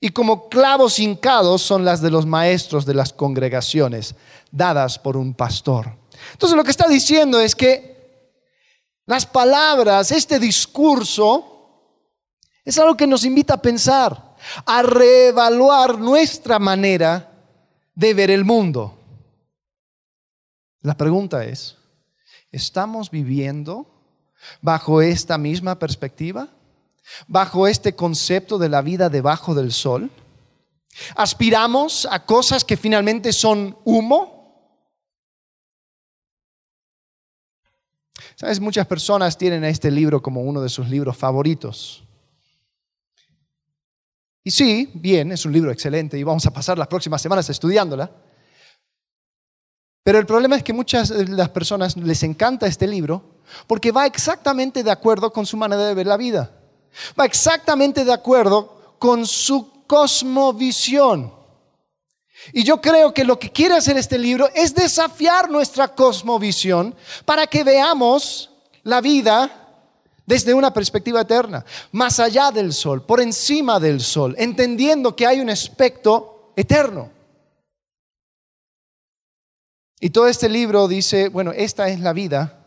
y 0.00 0.10
como 0.10 0.48
clavos 0.48 0.98
hincados 0.98 1.62
son 1.62 1.84
las 1.84 2.00
de 2.00 2.10
los 2.10 2.26
maestros 2.26 2.84
de 2.86 2.94
las 2.94 3.12
congregaciones, 3.12 4.14
dadas 4.50 4.98
por 4.98 5.16
un 5.16 5.34
pastor. 5.34 5.92
Entonces 6.32 6.56
lo 6.56 6.64
que 6.64 6.70
está 6.70 6.88
diciendo 6.88 7.40
es 7.40 7.54
que 7.54 7.96
las 9.06 9.24
palabras, 9.24 10.10
este 10.10 10.38
discurso, 10.38 11.52
es 12.64 12.76
algo 12.78 12.96
que 12.96 13.06
nos 13.06 13.24
invita 13.24 13.54
a 13.54 13.62
pensar, 13.62 14.34
a 14.64 14.82
reevaluar 14.82 15.98
nuestra 15.98 16.58
manera 16.58 17.30
de 17.94 18.14
ver 18.14 18.30
el 18.30 18.44
mundo. 18.44 18.95
La 20.86 20.96
pregunta 20.96 21.44
es, 21.44 21.76
¿estamos 22.52 23.10
viviendo 23.10 23.90
bajo 24.62 25.02
esta 25.02 25.36
misma 25.36 25.80
perspectiva? 25.80 26.48
¿Bajo 27.26 27.66
este 27.66 27.96
concepto 27.96 28.56
de 28.56 28.68
la 28.68 28.82
vida 28.82 29.08
debajo 29.08 29.52
del 29.56 29.72
sol? 29.72 30.12
¿Aspiramos 31.16 32.06
a 32.08 32.24
cosas 32.24 32.64
que 32.64 32.76
finalmente 32.76 33.32
son 33.32 33.76
humo? 33.84 34.78
Sabes, 38.36 38.60
muchas 38.60 38.86
personas 38.86 39.36
tienen 39.36 39.64
este 39.64 39.90
libro 39.90 40.22
como 40.22 40.42
uno 40.42 40.60
de 40.60 40.68
sus 40.68 40.88
libros 40.88 41.16
favoritos. 41.16 42.04
Y 44.44 44.52
sí, 44.52 44.88
bien, 44.94 45.32
es 45.32 45.44
un 45.44 45.52
libro 45.52 45.72
excelente 45.72 46.16
y 46.16 46.22
vamos 46.22 46.46
a 46.46 46.52
pasar 46.52 46.78
las 46.78 46.86
próximas 46.86 47.20
semanas 47.20 47.50
estudiándola. 47.50 48.08
Pero 50.06 50.20
el 50.20 50.26
problema 50.26 50.54
es 50.54 50.62
que 50.62 50.72
muchas 50.72 51.08
de 51.08 51.26
las 51.26 51.48
personas 51.48 51.96
les 51.96 52.22
encanta 52.22 52.68
este 52.68 52.86
libro 52.86 53.24
porque 53.66 53.90
va 53.90 54.06
exactamente 54.06 54.84
de 54.84 54.92
acuerdo 54.92 55.32
con 55.32 55.44
su 55.44 55.56
manera 55.56 55.84
de 55.84 55.94
ver 55.94 56.06
la 56.06 56.16
vida. 56.16 56.52
Va 57.18 57.24
exactamente 57.24 58.04
de 58.04 58.12
acuerdo 58.12 58.94
con 59.00 59.26
su 59.26 59.82
cosmovisión. 59.88 61.34
Y 62.52 62.62
yo 62.62 62.80
creo 62.80 63.12
que 63.12 63.24
lo 63.24 63.36
que 63.36 63.50
quiere 63.50 63.74
hacer 63.74 63.96
este 63.96 64.16
libro 64.16 64.48
es 64.54 64.76
desafiar 64.76 65.50
nuestra 65.50 65.88
cosmovisión 65.88 66.94
para 67.24 67.48
que 67.48 67.64
veamos 67.64 68.50
la 68.84 69.00
vida 69.00 69.50
desde 70.24 70.54
una 70.54 70.72
perspectiva 70.72 71.22
eterna, 71.22 71.64
más 71.90 72.20
allá 72.20 72.52
del 72.52 72.72
sol, 72.72 73.02
por 73.02 73.20
encima 73.20 73.80
del 73.80 74.00
sol, 74.00 74.36
entendiendo 74.38 75.16
que 75.16 75.26
hay 75.26 75.40
un 75.40 75.50
aspecto 75.50 76.52
eterno. 76.54 77.15
Y 79.98 80.10
todo 80.10 80.28
este 80.28 80.48
libro 80.48 80.88
dice, 80.88 81.28
bueno, 81.28 81.52
esta 81.52 81.88
es 81.88 82.00
la 82.00 82.12
vida 82.12 82.66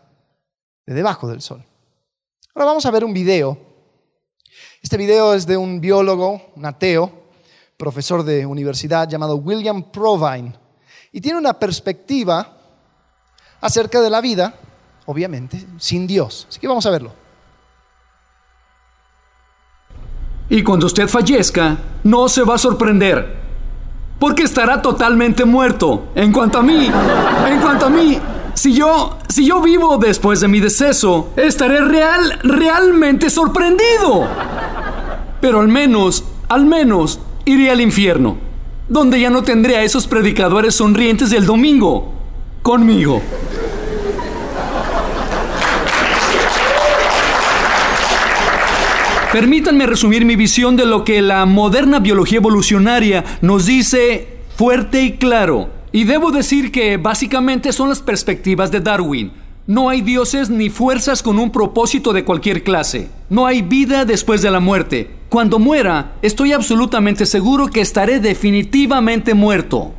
de 0.86 0.94
debajo 0.96 1.28
del 1.28 1.42
sol. 1.42 1.64
Ahora 2.56 2.66
vamos 2.66 2.86
a 2.86 2.92
ver 2.92 3.06
un 3.06 3.14
video. 3.14 3.58
Este 4.82 4.98
video 4.98 5.34
es 5.34 5.46
de 5.46 5.56
un 5.56 5.80
biólogo, 5.80 6.52
un 6.56 6.66
ateo, 6.66 7.12
profesor 7.78 8.24
de 8.24 8.46
universidad 8.46 9.08
llamado 9.08 9.36
William 9.36 9.84
Provine, 9.92 10.54
y 11.12 11.22
tiene 11.22 11.38
una 11.38 11.54
perspectiva 11.54 12.58
acerca 13.62 14.02
de 14.02 14.10
la 14.10 14.22
vida, 14.22 14.54
obviamente, 15.06 15.66
sin 15.78 16.08
Dios. 16.08 16.48
Así 16.50 16.60
que 16.60 16.68
vamos 16.68 16.86
a 16.86 16.90
verlo. 16.90 17.14
Y 20.50 20.64
cuando 20.64 20.88
usted 20.88 21.08
fallezca, 21.08 21.78
no 22.04 22.28
se 22.28 22.42
va 22.42 22.56
a 22.56 22.58
sorprender, 22.58 23.39
porque 24.20 24.44
estará 24.44 24.82
totalmente 24.82 25.46
muerto. 25.46 26.10
En 26.14 26.32
cuanto 26.32 26.60
a 26.60 26.62
mí, 26.64 26.92
en 27.48 27.60
cuanto 27.60 27.86
a 27.86 27.90
mí, 27.90 28.20
si 28.54 28.74
yo, 28.74 29.18
si 29.30 29.46
yo 29.46 29.62
vivo 29.62 29.98
después 29.98 30.42
de 30.42 30.50
mi 30.50 30.60
deceso, 30.60 31.30
estaré 31.38 31.80
real, 31.80 32.40
realmente 32.44 33.30
sorprendido. 33.30 34.28
Pero 35.40 35.62
al 35.62 35.70
menos, 35.70 36.26
al 36.50 36.66
menos, 36.66 37.20
iré 37.46 37.72
al 37.72 37.80
infierno, 37.80 38.38
donde 38.90 39.22
ya 39.22 39.30
no 39.30 39.44
tendré 39.44 39.78
a 39.78 39.84
esos 39.84 40.08
predicadores 40.08 40.76
sonrientes 40.76 41.30
del 41.30 41.46
domingo 41.46 42.14
conmigo. 42.62 43.22
Permítanme 49.32 49.86
resumir 49.86 50.26
mi 50.26 50.36
visión 50.36 50.76
de 50.76 50.88
lo 50.88 51.06
que 51.06 51.22
la 51.22 51.46
moderna 51.46 52.00
biología 52.00 52.38
evolucionaria 52.38 53.24
nos 53.42 53.68
dice 53.68 54.28
fuerte 54.56 55.04
y 55.04 55.12
claro. 55.18 55.70
Y 55.92 56.06
debo 56.06 56.32
decir 56.32 56.72
que 56.72 56.98
básicamente 56.98 57.72
son 57.72 57.90
las 57.90 58.02
perspectivas 58.02 58.72
de 58.72 58.80
Darwin. 58.80 59.32
No 59.68 59.88
hay 59.88 60.02
dioses 60.02 60.50
ni 60.50 60.72
fuerzas 60.72 61.22
con 61.22 61.38
un 61.38 61.52
propósito 61.52 62.12
de 62.12 62.26
cualquier 62.26 62.64
clase. 62.64 63.12
No 63.30 63.46
hay 63.46 63.62
vida 63.62 64.04
después 64.04 64.42
de 64.42 64.50
la 64.50 64.60
muerte. 64.60 65.12
Cuando 65.30 65.60
muera, 65.60 66.14
estoy 66.24 66.52
absolutamente 66.54 67.28
seguro 67.28 67.68
que 67.68 67.82
estaré 67.82 68.20
definitivamente 68.20 69.36
muerto. 69.36 69.94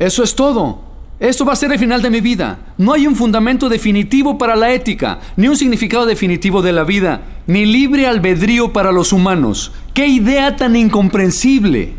Eso 0.00 0.24
es 0.24 0.34
todo. 0.34 0.93
Esto 1.24 1.46
va 1.46 1.54
a 1.54 1.56
ser 1.56 1.72
el 1.72 1.78
final 1.78 2.02
de 2.02 2.10
mi 2.10 2.20
vida. 2.20 2.58
No 2.76 2.92
hay 2.92 3.06
un 3.06 3.16
fundamento 3.16 3.70
definitivo 3.70 4.36
para 4.36 4.54
la 4.54 4.74
ética, 4.74 5.20
ni 5.36 5.48
un 5.48 5.56
significado 5.56 6.04
definitivo 6.04 6.60
de 6.60 6.72
la 6.72 6.84
vida, 6.84 7.22
ni 7.46 7.64
libre 7.64 8.06
albedrío 8.06 8.74
para 8.74 8.92
los 8.92 9.10
humanos. 9.10 9.72
¡Qué 9.94 10.06
idea 10.06 10.54
tan 10.54 10.76
incomprensible! 10.76 11.94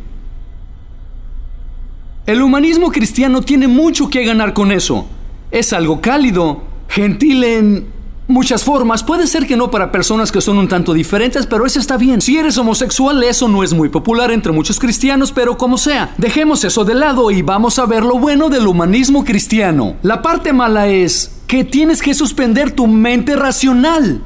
El 2.28 2.44
humanismo 2.44 2.92
cristiano 2.92 3.42
tiene 3.42 3.68
mucho 3.68 4.12
que 4.12 4.24
ganar 4.24 4.54
con 4.54 4.72
eso. 4.72 5.08
Es 5.50 5.74
algo 5.74 6.02
cálido, 6.02 6.62
gentil 6.88 7.44
en 7.46 7.88
muchas 8.28 8.64
formas. 8.64 9.04
Puede 9.04 9.28
ser 9.28 9.46
que 9.46 9.58
no 9.58 9.72
para 9.72 9.92
personas 9.92 10.32
que 10.32 10.42
son 10.42 10.58
un 10.58 10.68
tanto 10.68 10.94
diferentes, 10.94 11.46
pero 11.46 11.66
eso 11.66 11.80
está 11.80 11.98
bien. 11.98 12.22
Si 12.22 12.38
eres 12.38 12.58
homosexual, 12.58 13.24
eso 13.24 13.48
no 13.48 13.64
es 13.64 13.74
muy 13.74 13.90
popular 13.90 14.32
entre 14.32 14.52
muchos 14.52 14.80
cristianos, 14.80 15.32
pero 15.32 15.58
como 15.58 15.78
sea, 15.78 16.14
dejemos 16.18 16.64
eso 16.64 16.86
de 16.86 16.96
lado 16.96 17.32
y 17.32 17.42
vamos 17.42 17.80
a 17.80 17.86
ver 17.86 18.04
lo 18.04 18.18
bueno 18.20 18.50
del 18.50 18.68
humanismo 18.68 19.24
cristiano. 19.24 19.96
La 20.02 20.22
parte 20.22 20.54
mala 20.54 20.88
es 20.88 21.32
que 21.48 21.64
tienes 21.64 22.02
que 22.02 22.14
suspender 22.14 22.72
tu 22.72 22.88
mente 22.88 23.36
racional. 23.36 24.22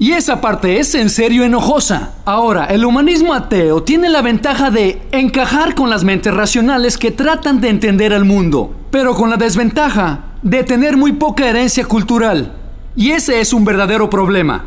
Y 0.00 0.12
esa 0.12 0.40
parte 0.40 0.78
es 0.78 0.94
en 0.94 1.10
serio 1.10 1.42
enojosa. 1.42 2.12
Ahora, 2.24 2.66
el 2.66 2.84
humanismo 2.84 3.34
ateo 3.34 3.82
tiene 3.82 4.08
la 4.08 4.22
ventaja 4.22 4.70
de 4.70 5.02
encajar 5.10 5.74
con 5.74 5.90
las 5.90 6.04
mentes 6.04 6.32
racionales 6.32 6.96
que 6.96 7.10
tratan 7.10 7.60
de 7.60 7.68
entender 7.68 8.14
al 8.14 8.24
mundo, 8.24 8.72
pero 8.92 9.16
con 9.16 9.28
la 9.28 9.36
desventaja 9.36 10.26
de 10.42 10.62
tener 10.62 10.96
muy 10.96 11.14
poca 11.14 11.48
herencia 11.48 11.84
cultural. 11.84 12.57
Y 12.98 13.12
ese 13.12 13.40
es 13.40 13.52
un 13.52 13.64
verdadero 13.64 14.10
problema. 14.10 14.64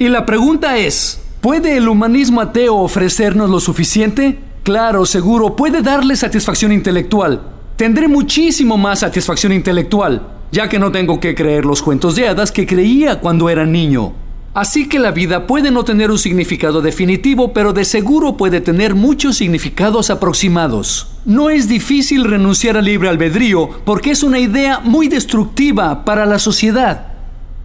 Y 0.00 0.08
la 0.08 0.26
pregunta 0.26 0.78
es, 0.78 1.22
¿puede 1.40 1.76
el 1.76 1.88
humanismo 1.88 2.40
ateo 2.40 2.74
ofrecernos 2.74 3.48
lo 3.48 3.60
suficiente? 3.60 4.40
Claro, 4.64 5.06
seguro, 5.06 5.54
puede 5.54 5.80
darle 5.80 6.16
satisfacción 6.16 6.72
intelectual. 6.72 7.40
Tendré 7.76 8.08
muchísimo 8.08 8.76
más 8.76 8.98
satisfacción 8.98 9.52
intelectual, 9.52 10.26
ya 10.50 10.68
que 10.68 10.80
no 10.80 10.90
tengo 10.90 11.20
que 11.20 11.36
creer 11.36 11.64
los 11.64 11.80
cuentos 11.80 12.16
de 12.16 12.26
hadas 12.26 12.50
que 12.50 12.66
creía 12.66 13.20
cuando 13.20 13.48
era 13.48 13.64
niño. 13.64 14.12
Así 14.54 14.88
que 14.88 14.98
la 14.98 15.12
vida 15.12 15.46
puede 15.46 15.70
no 15.70 15.84
tener 15.84 16.10
un 16.10 16.18
significado 16.18 16.82
definitivo, 16.82 17.52
pero 17.52 17.72
de 17.72 17.84
seguro 17.84 18.36
puede 18.36 18.60
tener 18.60 18.96
muchos 18.96 19.36
significados 19.36 20.10
aproximados. 20.10 21.12
No 21.24 21.48
es 21.48 21.68
difícil 21.68 22.24
renunciar 22.24 22.76
al 22.76 22.86
libre 22.86 23.08
albedrío 23.08 23.70
porque 23.84 24.10
es 24.10 24.24
una 24.24 24.40
idea 24.40 24.80
muy 24.80 25.06
destructiva 25.06 26.04
para 26.04 26.26
la 26.26 26.40
sociedad. 26.40 27.17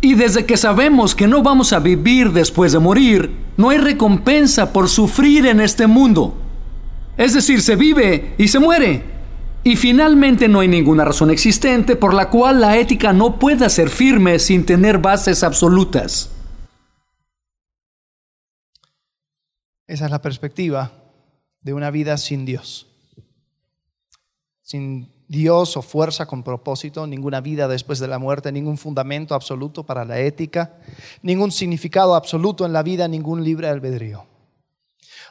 Y 0.04 0.16
desde 0.16 0.46
que 0.46 0.58
sabemos 0.58 1.16
que 1.16 1.28
no 1.28 1.42
vamos 1.42 1.72
a 1.72 1.80
vivir 1.80 2.34
después 2.34 2.74
de 2.74 2.80
morir, 2.80 3.38
no 3.56 3.70
hay 3.70 3.78
recompensa 3.78 4.74
por 4.74 4.90
sufrir 4.90 5.46
en 5.46 5.62
este 5.62 5.88
mundo. 5.88 6.36
Es 7.16 7.34
decir, 7.34 7.62
se 7.62 7.78
vive 7.78 8.36
y 8.38 8.50
se 8.50 8.60
muere. 8.60 9.02
Y 9.64 9.78
finalmente 9.78 10.50
no 10.50 10.60
hay 10.60 10.68
ninguna 10.68 11.06
razón 11.06 11.32
existente 11.32 11.96
por 11.96 12.14
la 12.14 12.30
cual 12.30 12.60
la 12.60 12.76
ética 12.78 13.14
no 13.14 13.40
pueda 13.40 13.70
ser 13.70 13.90
firme 13.90 14.40
sin 14.40 14.66
tener 14.66 14.98
bases 14.98 15.42
absolutas. 15.42 16.30
Esa 19.88 20.04
es 20.04 20.12
la 20.12 20.22
perspectiva 20.22 20.92
de 21.62 21.74
una 21.74 21.92
vida 21.92 22.18
sin 22.18 22.44
Dios. 22.44 22.88
Sin 24.64 25.14
Dios 25.34 25.76
o 25.78 25.82
fuerza 25.82 26.28
con 26.28 26.44
propósito, 26.44 27.08
ninguna 27.08 27.42
vida 27.42 27.68
después 27.68 27.98
de 27.98 28.08
la 28.08 28.20
muerte, 28.20 28.52
ningún 28.52 28.78
fundamento 28.78 29.34
absoluto 29.34 29.84
para 29.84 30.06
la 30.06 30.20
ética, 30.20 30.78
ningún 31.24 31.52
significado 31.52 32.14
absoluto 32.14 32.68
en 32.68 32.72
la 32.72 32.84
vida, 32.84 33.08
ningún 33.08 33.44
libre 33.44 33.68
albedrío. 33.68 34.28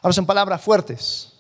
Ahora 0.03 0.13
son 0.13 0.27
palabras 0.27 0.61
fuertes. 0.61 1.33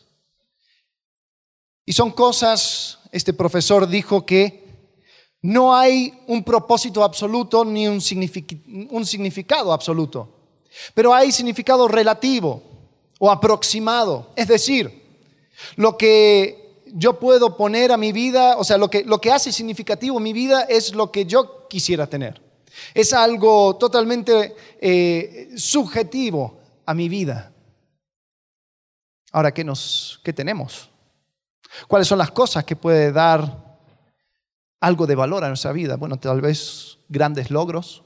Y 1.84 1.92
son 1.92 2.12
cosas, 2.12 3.00
este 3.10 3.32
profesor 3.32 3.88
dijo 3.88 4.24
que 4.24 4.62
no 5.40 5.74
hay 5.74 6.14
un 6.28 6.44
propósito 6.44 7.02
absoluto 7.02 7.64
ni 7.64 7.88
un, 7.88 8.00
significado 8.00 9.72
absoluto, 9.72 10.28
pero 10.94 11.12
hay 11.12 11.32
significado 11.32 11.88
relativo 11.88 12.62
o 13.18 13.28
aproximado. 13.28 14.30
Es 14.36 14.46
decir, 14.46 15.02
lo 15.74 15.98
que 15.98 16.61
yo 16.92 17.18
puedo 17.18 17.56
poner 17.56 17.92
a 17.92 17.96
mi 17.96 18.12
vida, 18.12 18.56
o 18.56 18.64
sea, 18.64 18.78
lo 18.78 18.88
que, 18.88 19.04
lo 19.04 19.20
que 19.20 19.32
hace 19.32 19.52
significativo 19.52 20.20
mi 20.20 20.32
vida 20.32 20.62
es 20.62 20.94
lo 20.94 21.10
que 21.10 21.26
yo 21.26 21.66
quisiera 21.68 22.06
tener. 22.06 22.40
Es 22.94 23.12
algo 23.12 23.76
totalmente 23.76 24.54
eh, 24.80 25.50
subjetivo 25.56 26.58
a 26.86 26.94
mi 26.94 27.08
vida. 27.08 27.52
Ahora, 29.30 29.52
¿qué, 29.52 29.64
nos, 29.64 30.20
¿qué 30.22 30.32
tenemos? 30.32 30.90
¿Cuáles 31.88 32.08
son 32.08 32.18
las 32.18 32.30
cosas 32.30 32.64
que 32.64 32.76
puede 32.76 33.12
dar 33.12 33.78
algo 34.80 35.06
de 35.06 35.14
valor 35.14 35.44
a 35.44 35.48
nuestra 35.48 35.72
vida? 35.72 35.96
Bueno, 35.96 36.18
tal 36.18 36.40
vez 36.40 36.98
grandes 37.08 37.50
logros, 37.50 38.02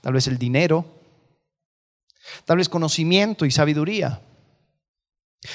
tal 0.00 0.12
vez 0.12 0.26
el 0.26 0.38
dinero, 0.38 0.84
Tal 2.44 2.56
vez 2.56 2.68
conocimiento 2.68 3.44
y 3.44 3.50
sabiduría. 3.50 4.20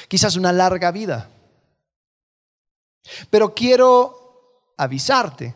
Quizás 0.07 0.36
una 0.36 0.51
larga 0.51 0.91
vida. 0.91 1.29
Pero 3.29 3.53
quiero 3.53 4.73
avisarte 4.77 5.55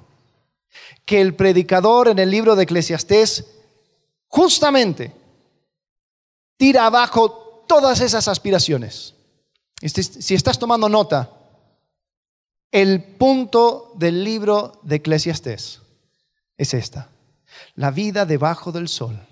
que 1.05 1.21
el 1.21 1.35
predicador 1.35 2.07
en 2.07 2.19
el 2.19 2.31
libro 2.31 2.55
de 2.55 2.63
Eclesiastés 2.63 3.45
justamente 4.27 5.13
tira 6.57 6.85
abajo 6.85 7.65
todas 7.67 8.01
esas 8.01 8.27
aspiraciones. 8.27 9.15
Este, 9.81 10.03
si 10.03 10.35
estás 10.35 10.59
tomando 10.59 10.87
nota, 10.87 11.31
el 12.71 13.03
punto 13.03 13.91
del 13.95 14.23
libro 14.23 14.79
de 14.83 14.97
Eclesiastés 14.97 15.81
es 16.57 16.73
esta. 16.73 17.09
La 17.75 17.91
vida 17.91 18.25
debajo 18.25 18.71
del 18.71 18.87
sol 18.87 19.27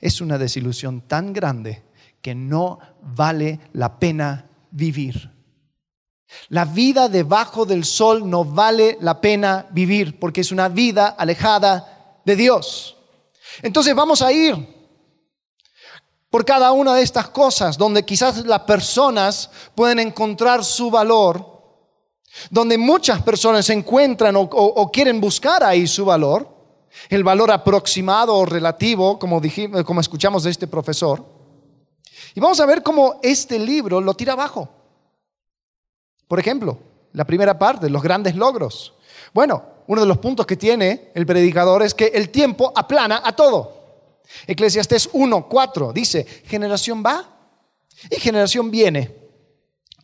es 0.00 0.20
una 0.20 0.38
desilusión 0.38 1.02
tan 1.02 1.32
grande 1.32 1.82
que 2.20 2.34
no 2.34 2.78
vale 3.02 3.60
la 3.72 3.98
pena 3.98 4.48
vivir. 4.70 5.33
La 6.48 6.64
vida 6.64 7.08
debajo 7.08 7.64
del 7.64 7.84
sol 7.84 8.28
no 8.28 8.44
vale 8.44 8.98
la 9.00 9.20
pena 9.20 9.66
vivir 9.70 10.18
porque 10.18 10.40
es 10.42 10.52
una 10.52 10.68
vida 10.68 11.08
alejada 11.08 12.20
de 12.24 12.36
Dios. 12.36 12.96
Entonces 13.62 13.94
vamos 13.94 14.22
a 14.22 14.32
ir 14.32 14.74
por 16.30 16.44
cada 16.44 16.72
una 16.72 16.94
de 16.94 17.02
estas 17.02 17.28
cosas 17.28 17.78
donde 17.78 18.04
quizás 18.04 18.44
las 18.44 18.60
personas 18.60 19.50
pueden 19.74 20.00
encontrar 20.00 20.64
su 20.64 20.90
valor, 20.90 21.62
donde 22.50 22.76
muchas 22.76 23.22
personas 23.22 23.70
encuentran 23.70 24.34
o, 24.36 24.90
quieren 24.92 25.20
buscar 25.20 25.62
ahí 25.62 25.86
su 25.86 26.04
valor 26.04 26.52
el 27.08 27.24
valor 27.24 27.50
aproximado 27.50 28.34
o 28.36 28.46
relativo, 28.46 29.18
como, 29.18 29.40
dijimos, 29.40 29.84
como 29.84 30.00
escuchamos 30.00 30.44
de 30.44 30.50
este 30.50 30.66
profesor. 30.66 31.24
Y 32.34 32.40
vamos 32.40 32.60
a 32.60 32.66
ver 32.66 32.82
cómo 32.82 33.20
este 33.22 33.58
libro 33.58 34.00
lo 34.00 34.14
tira 34.14 34.32
abajo. 34.32 34.68
Por 36.28 36.38
ejemplo, 36.38 36.78
la 37.12 37.24
primera 37.24 37.58
parte, 37.58 37.88
los 37.88 38.02
grandes 38.02 38.34
logros. 38.36 38.94
Bueno, 39.32 39.62
uno 39.86 40.00
de 40.00 40.06
los 40.06 40.18
puntos 40.18 40.46
que 40.46 40.56
tiene 40.56 41.10
el 41.14 41.26
predicador 41.26 41.82
es 41.82 41.94
que 41.94 42.06
el 42.06 42.30
tiempo 42.30 42.72
aplana 42.74 43.22
a 43.24 43.32
todo. 43.32 44.22
Eclesiastés 44.46 45.12
1.4 45.12 45.92
dice, 45.92 46.24
generación 46.44 47.02
va 47.04 47.24
y 48.10 48.16
generación 48.16 48.70
viene 48.70 49.24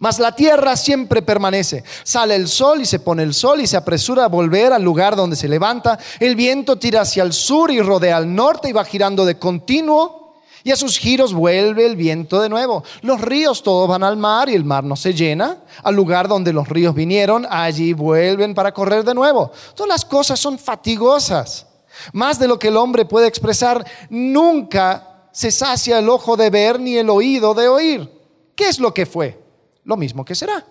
mas 0.00 0.18
la 0.18 0.34
tierra 0.34 0.76
siempre 0.78 1.20
permanece. 1.20 1.84
Sale 2.04 2.34
el 2.34 2.48
sol 2.48 2.80
y 2.80 2.86
se 2.86 3.00
pone 3.00 3.22
el 3.22 3.34
sol 3.34 3.60
y 3.60 3.66
se 3.66 3.76
apresura 3.76 4.24
a 4.24 4.28
volver 4.28 4.72
al 4.72 4.82
lugar 4.82 5.14
donde 5.14 5.36
se 5.36 5.46
levanta. 5.46 5.98
El 6.18 6.36
viento 6.36 6.76
tira 6.76 7.02
hacia 7.02 7.22
el 7.22 7.34
sur 7.34 7.70
y 7.70 7.82
rodea 7.82 8.16
al 8.16 8.34
norte 8.34 8.70
y 8.70 8.72
va 8.72 8.82
girando 8.86 9.26
de 9.26 9.38
continuo. 9.38 10.19
Y 10.62 10.70
a 10.72 10.76
sus 10.76 10.98
giros 10.98 11.32
vuelve 11.32 11.86
el 11.86 11.96
viento 11.96 12.40
de 12.40 12.48
nuevo. 12.48 12.84
Los 13.02 13.20
ríos 13.20 13.62
todos 13.62 13.88
van 13.88 14.02
al 14.02 14.16
mar 14.16 14.48
y 14.48 14.54
el 14.54 14.64
mar 14.64 14.84
no 14.84 14.96
se 14.96 15.14
llena. 15.14 15.58
Al 15.82 15.94
lugar 15.94 16.28
donde 16.28 16.52
los 16.52 16.68
ríos 16.68 16.94
vinieron, 16.94 17.46
allí 17.48 17.92
vuelven 17.92 18.54
para 18.54 18.72
correr 18.72 19.04
de 19.04 19.14
nuevo. 19.14 19.52
Todas 19.74 19.88
las 19.88 20.04
cosas 20.04 20.38
son 20.38 20.58
fatigosas. 20.58 21.66
Más 22.12 22.38
de 22.38 22.48
lo 22.48 22.58
que 22.58 22.68
el 22.68 22.76
hombre 22.76 23.04
puede 23.04 23.26
expresar, 23.26 23.84
nunca 24.08 25.28
se 25.32 25.50
sacia 25.50 25.98
el 25.98 26.08
ojo 26.08 26.36
de 26.36 26.50
ver 26.50 26.78
ni 26.78 26.96
el 26.96 27.10
oído 27.10 27.54
de 27.54 27.68
oír. 27.68 28.10
¿Qué 28.54 28.68
es 28.68 28.78
lo 28.78 28.92
que 28.92 29.06
fue? 29.06 29.40
lo 29.84 29.96
mismo 29.96 30.24
que 30.24 30.34
será. 30.34 30.64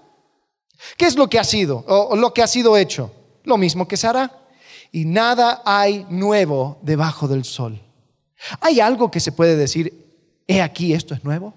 ¿Qué 0.97 1.05
es 1.05 1.17
lo 1.17 1.29
que 1.29 1.39
ha 1.39 1.43
sido 1.43 1.83
o 1.87 2.15
lo 2.15 2.33
que 2.33 2.41
ha 2.41 2.47
sido 2.47 2.77
hecho? 2.77 3.11
Lo 3.43 3.57
mismo 3.57 3.87
que 3.87 3.97
será. 3.97 4.31
Y 4.91 5.05
nada 5.05 5.61
hay 5.65 6.05
nuevo 6.09 6.79
debajo 6.81 7.27
del 7.27 7.43
sol. 7.43 7.81
¿Hay 8.61 8.79
algo 8.79 9.11
que 9.11 9.19
se 9.19 9.31
puede 9.31 9.55
decir, 9.55 10.43
he 10.47 10.61
aquí, 10.61 10.93
esto 10.93 11.13
es 11.13 11.23
nuevo? 11.23 11.53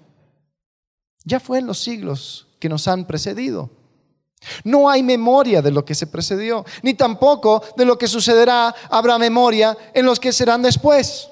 Ya 1.23 1.39
fue 1.39 1.59
en 1.59 1.67
los 1.67 1.79
siglos 1.79 2.47
que 2.59 2.69
nos 2.69 2.87
han 2.87 3.05
precedido. 3.05 3.69
No 4.63 4.89
hay 4.89 5.03
memoria 5.03 5.61
de 5.61 5.71
lo 5.71 5.85
que 5.85 5.95
se 5.95 6.07
precedió, 6.07 6.65
ni 6.81 6.93
tampoco 6.93 7.63
de 7.77 7.85
lo 7.85 7.97
que 7.97 8.07
sucederá 8.07 8.75
habrá 8.89 9.17
memoria 9.17 9.77
en 9.93 10.05
los 10.05 10.19
que 10.19 10.33
serán 10.33 10.61
después. 10.61 11.29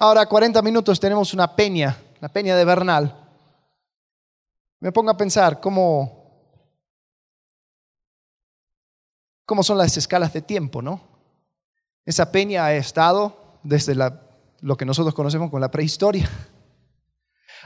Ahora, 0.00 0.26
40 0.26 0.60
minutos 0.62 0.98
tenemos 0.98 1.32
una 1.32 1.54
peña 1.54 1.96
la 2.22 2.28
peña 2.28 2.56
de 2.56 2.64
Bernal, 2.64 3.16
me 4.78 4.92
pongo 4.92 5.10
a 5.10 5.16
pensar 5.16 5.60
cómo, 5.60 6.30
cómo 9.44 9.64
son 9.64 9.76
las 9.76 9.96
escalas 9.96 10.32
de 10.32 10.40
tiempo, 10.40 10.80
¿no? 10.80 11.00
Esa 12.04 12.30
peña 12.32 12.64
ha 12.64 12.74
estado 12.74 13.36
desde 13.62 13.94
lo 14.60 14.76
que 14.76 14.84
nosotros 14.84 15.14
conocemos 15.14 15.50
como 15.50 15.60
la 15.60 15.70
prehistoria. 15.70 16.28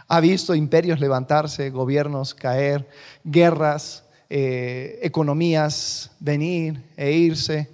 Ha 0.08 0.20
visto 0.20 0.54
imperios 0.54 1.00
levantarse, 1.00 1.70
gobiernos 1.70 2.34
caer, 2.34 2.88
guerras, 3.24 4.04
eh, 4.28 5.00
economías 5.02 6.12
venir 6.20 6.82
e 6.96 7.12
irse. 7.12 7.70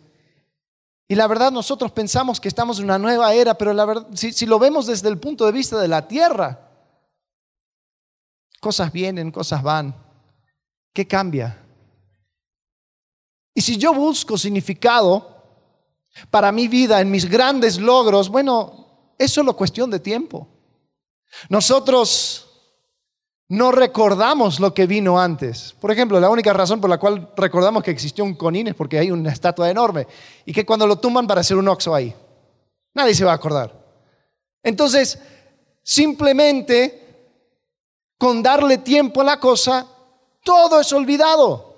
Y 1.08 1.14
la 1.14 1.26
verdad 1.26 1.52
nosotros 1.52 1.92
pensamos 1.92 2.40
que 2.40 2.48
estamos 2.48 2.78
en 2.78 2.84
una 2.84 2.98
nueva 2.98 3.34
era, 3.34 3.54
pero 3.54 3.74
la 3.74 3.84
verdad, 3.84 4.06
si 4.14 4.46
lo 4.46 4.58
vemos 4.58 4.86
desde 4.86 5.08
el 5.08 5.18
punto 5.18 5.44
de 5.44 5.52
vista 5.52 5.78
de 5.78 5.88
la 5.88 6.08
tierra, 6.08 6.72
Cosas 8.62 8.92
vienen, 8.92 9.32
cosas 9.32 9.60
van. 9.60 9.92
¿Qué 10.94 11.04
cambia? 11.04 11.60
Y 13.52 13.60
si 13.60 13.76
yo 13.76 13.92
busco 13.92 14.38
significado 14.38 15.31
para 16.30 16.52
mi 16.52 16.68
vida 16.68 17.00
en 17.00 17.10
mis 17.10 17.28
grandes 17.28 17.78
logros, 17.78 18.28
bueno, 18.28 19.14
es 19.18 19.30
solo 19.30 19.56
cuestión 19.56 19.90
de 19.90 20.00
tiempo. 20.00 20.48
Nosotros 21.48 22.48
no 23.48 23.70
recordamos 23.70 24.60
lo 24.60 24.72
que 24.72 24.86
vino 24.86 25.20
antes. 25.20 25.74
Por 25.80 25.90
ejemplo, 25.90 26.18
la 26.18 26.30
única 26.30 26.52
razón 26.52 26.80
por 26.80 26.88
la 26.88 26.98
cual 26.98 27.30
recordamos 27.36 27.82
que 27.82 27.90
existió 27.90 28.24
un 28.24 28.34
conín 28.34 28.68
es 28.68 28.74
porque 28.74 28.98
hay 28.98 29.10
una 29.10 29.30
estatua 29.30 29.70
enorme 29.70 30.06
y 30.46 30.52
que 30.52 30.64
cuando 30.64 30.86
lo 30.86 30.96
tumban 30.96 31.26
para 31.26 31.42
hacer 31.42 31.56
un 31.56 31.68
oxo 31.68 31.94
ahí. 31.94 32.14
Nadie 32.94 33.14
se 33.14 33.24
va 33.24 33.32
a 33.32 33.36
acordar. 33.36 33.78
Entonces, 34.62 35.18
simplemente 35.82 37.02
con 38.16 38.42
darle 38.42 38.78
tiempo 38.78 39.20
a 39.20 39.24
la 39.24 39.40
cosa, 39.40 39.86
todo 40.44 40.80
es 40.80 40.92
olvidado. 40.92 41.71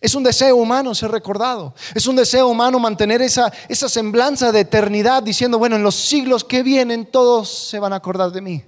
Es 0.00 0.14
un 0.14 0.22
deseo 0.22 0.56
humano 0.56 0.94
ser 0.94 1.10
recordado. 1.10 1.74
Es 1.94 2.06
un 2.06 2.16
deseo 2.16 2.48
humano 2.48 2.78
mantener 2.78 3.20
esa, 3.20 3.52
esa 3.68 3.88
semblanza 3.88 4.52
de 4.52 4.60
eternidad 4.60 5.22
diciendo, 5.22 5.58
bueno, 5.58 5.76
en 5.76 5.82
los 5.82 5.96
siglos 5.96 6.44
que 6.44 6.62
vienen 6.62 7.06
todos 7.06 7.48
se 7.48 7.78
van 7.78 7.92
a 7.92 7.96
acordar 7.96 8.30
de 8.30 8.40
mí. 8.40 8.64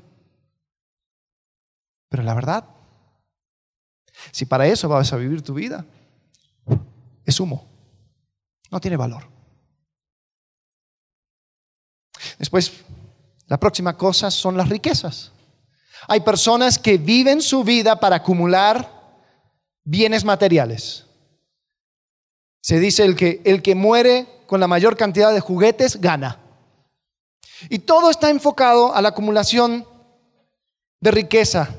Pero 2.08 2.24
la 2.24 2.34
verdad, 2.34 2.64
si 4.32 4.44
para 4.44 4.66
eso 4.66 4.88
vas 4.88 5.12
a 5.12 5.16
vivir 5.16 5.42
tu 5.42 5.54
vida, 5.54 5.84
es 7.24 7.38
humo. 7.38 7.68
No 8.70 8.80
tiene 8.80 8.96
valor. 8.96 9.28
Después, 12.38 12.72
la 13.46 13.58
próxima 13.58 13.96
cosa 13.96 14.30
son 14.30 14.56
las 14.56 14.68
riquezas. 14.68 15.32
Hay 16.08 16.20
personas 16.20 16.78
que 16.78 16.98
viven 16.98 17.40
su 17.40 17.62
vida 17.62 18.00
para 18.00 18.16
acumular 18.16 18.90
bienes 19.84 20.24
materiales. 20.24 21.06
Se 22.60 22.78
dice 22.78 23.04
el 23.04 23.16
que 23.16 23.40
el 23.44 23.62
que 23.62 23.74
muere 23.74 24.26
con 24.46 24.60
la 24.60 24.68
mayor 24.68 24.96
cantidad 24.96 25.32
de 25.32 25.40
juguetes 25.40 26.00
gana. 26.00 26.38
Y 27.68 27.80
todo 27.80 28.10
está 28.10 28.30
enfocado 28.30 28.94
a 28.94 29.02
la 29.02 29.10
acumulación 29.10 29.86
de 31.00 31.10
riqueza. 31.10 31.74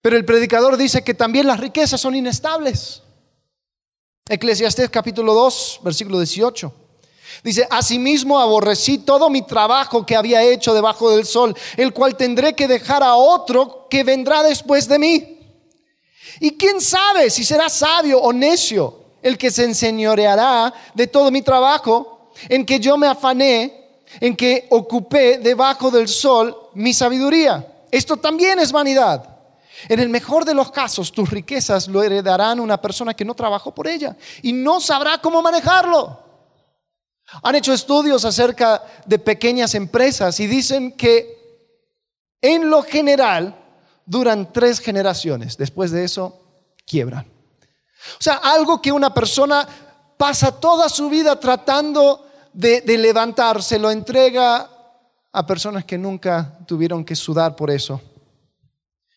Pero 0.00 0.16
el 0.16 0.24
predicador 0.24 0.76
dice 0.76 1.04
que 1.04 1.14
también 1.14 1.46
las 1.46 1.60
riquezas 1.60 2.00
son 2.00 2.14
inestables. 2.14 3.02
Eclesiastés 4.28 4.90
capítulo 4.90 5.34
2, 5.34 5.80
versículo 5.84 6.18
18. 6.18 6.74
Dice, 7.44 7.66
asimismo 7.70 8.38
aborrecí 8.38 8.98
todo 8.98 9.30
mi 9.30 9.42
trabajo 9.42 10.04
que 10.04 10.16
había 10.16 10.42
hecho 10.42 10.74
debajo 10.74 11.10
del 11.10 11.24
sol, 11.24 11.56
el 11.76 11.92
cual 11.92 12.16
tendré 12.16 12.54
que 12.54 12.68
dejar 12.68 13.02
a 13.02 13.14
otro 13.14 13.86
que 13.88 14.04
vendrá 14.04 14.42
después 14.42 14.88
de 14.88 14.98
mí. 14.98 15.31
Y 16.40 16.56
quién 16.56 16.80
sabe 16.80 17.30
si 17.30 17.44
será 17.44 17.68
sabio 17.68 18.20
o 18.20 18.32
necio 18.32 19.00
el 19.22 19.38
que 19.38 19.50
se 19.50 19.64
enseñoreará 19.64 20.72
de 20.94 21.06
todo 21.06 21.30
mi 21.30 21.42
trabajo, 21.42 22.32
en 22.48 22.66
que 22.66 22.80
yo 22.80 22.96
me 22.96 23.06
afané, 23.06 24.00
en 24.20 24.36
que 24.36 24.66
ocupé 24.70 25.38
debajo 25.38 25.90
del 25.90 26.08
sol 26.08 26.70
mi 26.74 26.92
sabiduría. 26.92 27.66
Esto 27.90 28.16
también 28.16 28.58
es 28.58 28.72
vanidad. 28.72 29.28
En 29.88 30.00
el 30.00 30.08
mejor 30.08 30.44
de 30.44 30.54
los 30.54 30.70
casos, 30.70 31.12
tus 31.12 31.30
riquezas 31.30 31.88
lo 31.88 32.02
heredarán 32.02 32.60
una 32.60 32.80
persona 32.80 33.14
que 33.14 33.24
no 33.24 33.34
trabajó 33.34 33.74
por 33.74 33.88
ella 33.88 34.16
y 34.42 34.52
no 34.52 34.80
sabrá 34.80 35.18
cómo 35.18 35.42
manejarlo. 35.42 36.20
Han 37.42 37.54
hecho 37.54 37.72
estudios 37.72 38.24
acerca 38.24 38.82
de 39.06 39.18
pequeñas 39.18 39.74
empresas 39.74 40.38
y 40.40 40.46
dicen 40.46 40.92
que 40.92 41.40
en 42.40 42.68
lo 42.68 42.82
general 42.82 43.61
duran 44.06 44.52
tres 44.52 44.80
generaciones. 44.80 45.56
Después 45.56 45.90
de 45.90 46.04
eso, 46.04 46.42
quiebran. 46.86 47.26
O 48.18 48.22
sea, 48.22 48.34
algo 48.34 48.80
que 48.82 48.92
una 48.92 49.14
persona 49.14 49.66
pasa 50.16 50.60
toda 50.60 50.88
su 50.88 51.08
vida 51.08 51.38
tratando 51.38 52.28
de, 52.52 52.82
levantar, 52.98 53.62
se 53.62 53.78
lo 53.78 53.90
entrega 53.90 54.68
a 55.32 55.46
personas 55.46 55.84
que 55.84 55.98
nunca 55.98 56.58
tuvieron 56.66 57.04
que 57.04 57.16
sudar 57.16 57.56
por 57.56 57.70
eso. 57.70 58.00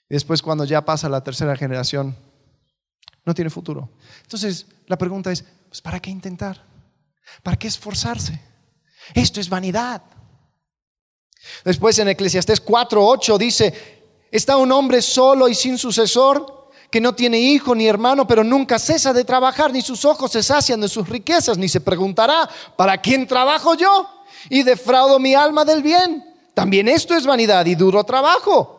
Después 0.08 0.42
cuando 0.42 0.66
ya 0.66 0.86
pasa 0.86 1.10
la 1.10 1.24
tercera 1.24 1.56
generación, 1.56 2.16
no 3.26 3.34
tiene 3.34 3.50
futuro. 3.50 3.90
Entonces, 4.22 4.68
la 4.88 4.98
pregunta 4.98 5.32
es, 5.32 5.44
pues, 5.68 5.82
¿para 5.82 6.00
qué 6.00 6.10
intentar? 6.10 6.64
¿Para 7.44 7.58
qué 7.58 7.68
esforzarse? 7.68 8.40
Esto 9.14 9.40
es 9.40 9.50
vanidad. 9.50 10.02
Después 11.64 11.98
en 12.00 12.08
Eclesiastés 12.08 12.64
4:8 12.64 13.38
dice, 13.38 13.95
está 14.36 14.58
un 14.58 14.72
hombre 14.72 15.02
solo 15.02 15.48
y 15.48 15.56
sin 15.56 15.78
sucesor, 15.78 16.70
que 16.90 17.02
no 17.02 17.14
tiene 17.14 17.40
hijo 17.40 17.76
ni 17.76 17.88
hermano, 17.88 18.26
pero 18.26 18.44
nunca 18.44 18.80
cesa 18.80 19.12
de 19.12 19.26
trabajar, 19.26 19.72
ni 19.74 19.82
sus 19.82 20.06
ojos 20.06 20.32
se 20.32 20.44
sacian 20.44 20.80
de 20.82 20.88
sus 20.88 21.10
riquezas, 21.10 21.58
ni 21.58 21.68
se 21.68 21.82
preguntará, 21.82 22.50
¿para 22.76 23.02
quién 23.02 23.28
trabajo 23.28 23.76
yo? 23.76 24.10
Y 24.50 24.64
defraudo 24.64 25.20
mi 25.20 25.34
alma 25.34 25.66
del 25.66 25.82
bien. 25.82 26.24
También 26.54 26.88
esto 26.88 27.16
es 27.16 27.26
vanidad 27.26 27.66
y 27.66 27.76
duro 27.76 28.04
trabajo. 28.04 28.76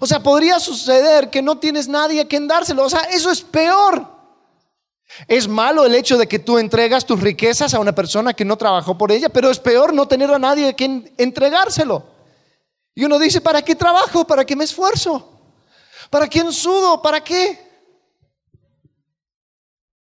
O 0.00 0.06
sea, 0.06 0.22
podría 0.22 0.60
suceder 0.60 1.30
que 1.30 1.42
no 1.42 1.58
tienes 1.58 1.88
nadie 1.88 2.20
a 2.20 2.28
quien 2.28 2.46
dárselo. 2.46 2.84
O 2.84 2.90
sea, 2.90 3.02
eso 3.04 3.30
es 3.30 3.40
peor. 3.40 4.06
Es 5.26 5.48
malo 5.48 5.84
el 5.84 5.94
hecho 5.94 6.16
de 6.18 6.28
que 6.28 6.38
tú 6.38 6.58
entregas 6.58 7.04
tus 7.04 7.20
riquezas 7.20 7.74
a 7.74 7.80
una 7.80 7.94
persona 7.94 8.34
que 8.34 8.44
no 8.44 8.56
trabajó 8.56 8.96
por 8.96 9.10
ella, 9.10 9.28
pero 9.28 9.50
es 9.50 9.58
peor 9.58 9.92
no 9.92 10.06
tener 10.06 10.30
a 10.30 10.38
nadie 10.38 10.68
a 10.68 10.72
quien 10.74 11.12
entregárselo. 11.18 12.04
Y 12.94 13.04
uno 13.04 13.18
dice, 13.18 13.40
¿para 13.40 13.62
qué 13.62 13.74
trabajo? 13.74 14.26
¿Para 14.26 14.44
qué 14.44 14.56
me 14.56 14.64
esfuerzo? 14.64 15.40
¿Para 16.10 16.26
quién 16.26 16.52
sudo? 16.52 17.00
¿Para 17.00 17.22
qué? 17.22 17.70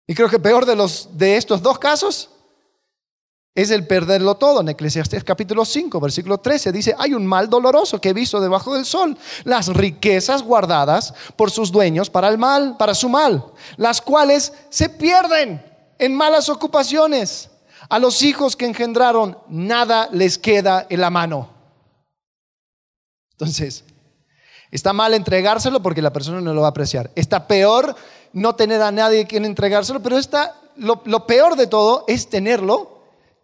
Y 0.07 0.13
creo 0.13 0.29
que 0.29 0.39
peor 0.39 0.65
de, 0.65 0.75
los, 0.75 1.17
de 1.17 1.37
estos 1.37 1.61
dos 1.61 1.79
casos 1.79 2.29
es 3.55 3.71
el 3.71 3.87
perderlo 3.87 4.35
todo. 4.35 4.61
En 4.61 4.69
Eclesiastés 4.69 5.23
capítulo 5.23 5.63
5, 5.63 5.99
versículo 5.99 6.37
13 6.39 6.71
dice, 6.71 6.93
hay 6.97 7.13
un 7.13 7.25
mal 7.25 7.49
doloroso 7.49 7.99
que 7.99 8.09
he 8.09 8.13
visto 8.13 8.41
debajo 8.41 8.75
del 8.75 8.85
sol, 8.85 9.17
las 9.45 9.67
riquezas 9.67 10.43
guardadas 10.43 11.13
por 11.37 11.49
sus 11.49 11.71
dueños 11.71 12.09
para 12.09 12.27
el 12.27 12.37
mal, 12.37 12.75
para 12.77 12.93
su 12.93 13.07
mal, 13.09 13.45
las 13.77 14.01
cuales 14.01 14.53
se 14.69 14.89
pierden 14.89 15.63
en 15.97 16.15
malas 16.15 16.49
ocupaciones. 16.49 17.49
A 17.87 17.99
los 17.99 18.21
hijos 18.23 18.55
que 18.55 18.65
engendraron 18.65 19.37
nada 19.47 20.09
les 20.11 20.37
queda 20.37 20.85
en 20.89 21.01
la 21.01 21.09
mano. 21.09 21.54
Entonces, 23.35 23.83
está 24.71 24.93
mal 24.93 25.13
entregárselo 25.13 25.81
porque 25.81 26.01
la 26.01 26.13
persona 26.13 26.41
no 26.41 26.53
lo 26.53 26.61
va 26.61 26.67
a 26.67 26.71
apreciar. 26.71 27.11
Está 27.15 27.47
peor 27.47 27.95
no 28.33 28.55
tener 28.55 28.81
a 28.81 28.91
nadie 28.91 29.27
quien 29.27 29.45
entregárselo, 29.45 30.01
pero 30.01 30.17
está, 30.17 30.55
lo, 30.75 31.01
lo 31.05 31.27
peor 31.27 31.55
de 31.55 31.67
todo 31.67 32.05
es 32.07 32.29
tenerlo 32.29 32.95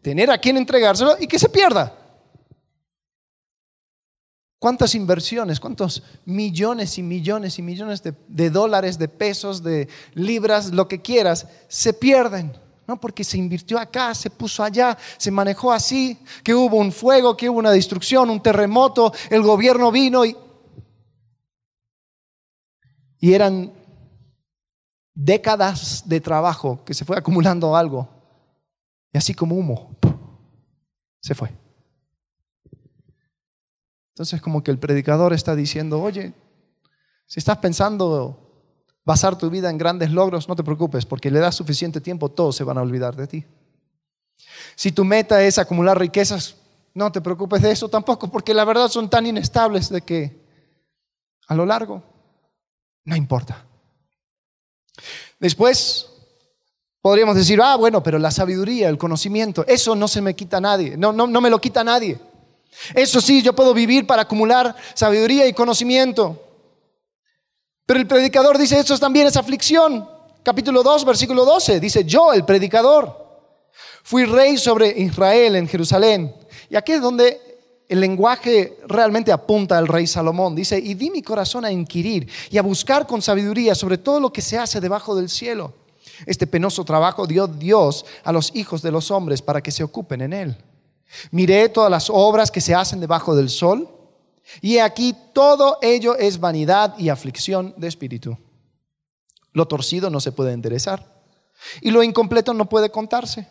tener 0.01 0.31
a 0.31 0.37
quien 0.37 0.57
entregárselo 0.57 1.15
y 1.19 1.27
que 1.27 1.39
se 1.39 1.49
pierda. 1.49 1.97
¿Cuántas 4.59 4.93
inversiones, 4.93 5.59
cuántos 5.59 6.03
millones 6.25 6.97
y 6.99 7.03
millones 7.03 7.57
y 7.57 7.63
millones 7.63 8.03
de, 8.03 8.49
dólares, 8.51 8.99
de 8.99 9.07
pesos, 9.07 9.63
de 9.63 9.87
libras, 10.13 10.71
lo 10.71 10.87
que 10.87 11.01
quieras, 11.01 11.47
se 11.67 11.93
pierden? 11.93 12.53
¿No? 12.91 12.99
Porque 12.99 13.23
se 13.23 13.37
invirtió 13.37 13.79
acá, 13.79 14.13
se 14.13 14.29
puso 14.29 14.65
allá, 14.65 14.97
se 15.17 15.31
manejó 15.31 15.71
así, 15.71 16.19
que 16.43 16.53
hubo 16.53 16.75
un 16.75 16.91
fuego, 16.91 17.37
que 17.37 17.49
hubo 17.49 17.57
una 17.57 17.71
destrucción, 17.71 18.29
un 18.29 18.43
terremoto, 18.43 19.13
el 19.29 19.41
gobierno 19.41 19.93
vino 19.93 20.25
y, 20.25 20.35
y 23.19 23.33
eran 23.33 23.71
décadas 25.13 26.03
de 26.05 26.19
trabajo 26.19 26.83
que 26.83 26.93
se 26.93 27.05
fue 27.05 27.17
acumulando 27.17 27.77
algo 27.77 28.09
y 29.13 29.17
así 29.17 29.33
como 29.33 29.55
humo, 29.55 29.95
se 31.21 31.33
fue. 31.33 31.49
Entonces 34.09 34.41
como 34.41 34.61
que 34.61 34.71
el 34.71 34.79
predicador 34.79 35.31
está 35.31 35.55
diciendo, 35.55 36.01
oye, 36.01 36.33
si 37.25 37.39
estás 37.39 37.59
pensando 37.59 38.40
basar 39.05 39.37
tu 39.37 39.49
vida 39.49 39.69
en 39.69 39.77
grandes 39.77 40.11
logros, 40.11 40.47
no 40.47 40.55
te 40.55 40.63
preocupes, 40.63 41.05
porque 41.05 41.31
le 41.31 41.39
das 41.39 41.55
suficiente 41.55 42.01
tiempo, 42.01 42.29
todos 42.29 42.55
se 42.55 42.63
van 42.63 42.77
a 42.77 42.81
olvidar 42.81 43.15
de 43.15 43.27
ti. 43.27 43.45
Si 44.75 44.91
tu 44.91 45.03
meta 45.03 45.43
es 45.43 45.57
acumular 45.57 45.99
riquezas, 45.99 46.55
no 46.93 47.11
te 47.11 47.21
preocupes 47.21 47.61
de 47.61 47.71
eso 47.71 47.89
tampoco, 47.89 48.29
porque 48.29 48.53
la 48.53 48.65
verdad 48.65 48.89
son 48.89 49.09
tan 49.09 49.25
inestables 49.25 49.89
de 49.89 50.01
que 50.01 50.41
a 51.47 51.55
lo 51.55 51.65
largo 51.65 52.03
no 53.05 53.15
importa. 53.15 53.65
Después, 55.39 56.11
Podríamos 57.01 57.35
decir, 57.35 57.59
ah, 57.63 57.75
bueno, 57.77 58.03
pero 58.03 58.19
la 58.19 58.29
sabiduría, 58.29 58.87
el 58.87 58.99
conocimiento, 58.99 59.65
eso 59.67 59.95
no 59.95 60.07
se 60.07 60.21
me 60.21 60.35
quita 60.35 60.57
a 60.57 60.61
nadie, 60.61 60.95
no, 60.97 61.11
no, 61.11 61.25
no 61.25 61.41
me 61.41 61.49
lo 61.49 61.59
quita 61.59 61.81
a 61.81 61.83
nadie. 61.83 62.19
Eso 62.93 63.19
sí, 63.19 63.41
yo 63.41 63.53
puedo 63.53 63.73
vivir 63.73 64.05
para 64.05 64.21
acumular 64.21 64.75
sabiduría 64.93 65.47
y 65.47 65.53
conocimiento. 65.53 66.50
Pero 67.91 67.99
el 67.99 68.07
predicador 68.07 68.57
dice, 68.57 68.79
eso 68.79 68.97
también 68.97 69.27
es 69.27 69.35
aflicción. 69.35 70.07
Capítulo 70.43 70.81
2, 70.81 71.03
versículo 71.03 71.43
12, 71.43 71.81
dice, 71.81 72.05
yo, 72.05 72.31
el 72.31 72.45
predicador, 72.45 73.43
fui 74.01 74.23
rey 74.23 74.57
sobre 74.57 74.97
Israel 74.97 75.57
en 75.57 75.67
Jerusalén. 75.67 76.33
Y 76.69 76.77
aquí 76.77 76.93
es 76.93 77.01
donde 77.01 77.41
el 77.89 77.99
lenguaje 77.99 78.77
realmente 78.87 79.33
apunta 79.33 79.77
al 79.77 79.89
rey 79.89 80.07
Salomón. 80.07 80.55
Dice, 80.55 80.79
y 80.79 80.93
di 80.93 81.09
mi 81.09 81.21
corazón 81.21 81.65
a 81.65 81.71
inquirir 81.73 82.29
y 82.49 82.57
a 82.57 82.61
buscar 82.61 83.05
con 83.05 83.21
sabiduría 83.21 83.75
sobre 83.75 83.97
todo 83.97 84.21
lo 84.21 84.31
que 84.31 84.41
se 84.41 84.57
hace 84.57 84.79
debajo 84.79 85.13
del 85.13 85.27
cielo. 85.27 85.73
Este 86.25 86.47
penoso 86.47 86.85
trabajo 86.85 87.27
dio 87.27 87.45
Dios 87.45 88.05
a 88.23 88.31
los 88.31 88.55
hijos 88.55 88.81
de 88.81 88.91
los 88.93 89.11
hombres 89.11 89.41
para 89.41 89.59
que 89.59 89.71
se 89.71 89.83
ocupen 89.83 90.21
en 90.21 90.31
él. 90.31 90.57
Miré 91.31 91.67
todas 91.67 91.91
las 91.91 92.09
obras 92.09 92.51
que 92.51 92.61
se 92.61 92.73
hacen 92.73 93.01
debajo 93.01 93.35
del 93.35 93.49
sol, 93.49 93.89
y 94.61 94.77
aquí 94.79 95.15
todo 95.33 95.77
ello 95.81 96.15
es 96.15 96.39
vanidad 96.39 96.97
y 96.97 97.09
aflicción 97.09 97.73
de 97.77 97.87
espíritu. 97.87 98.37
Lo 99.53 99.67
torcido 99.67 100.09
no 100.09 100.19
se 100.19 100.31
puede 100.31 100.53
enderezar, 100.53 101.21
y 101.81 101.91
lo 101.91 102.03
incompleto 102.03 102.53
no 102.53 102.67
puede 102.67 102.89
contarse. 102.89 103.47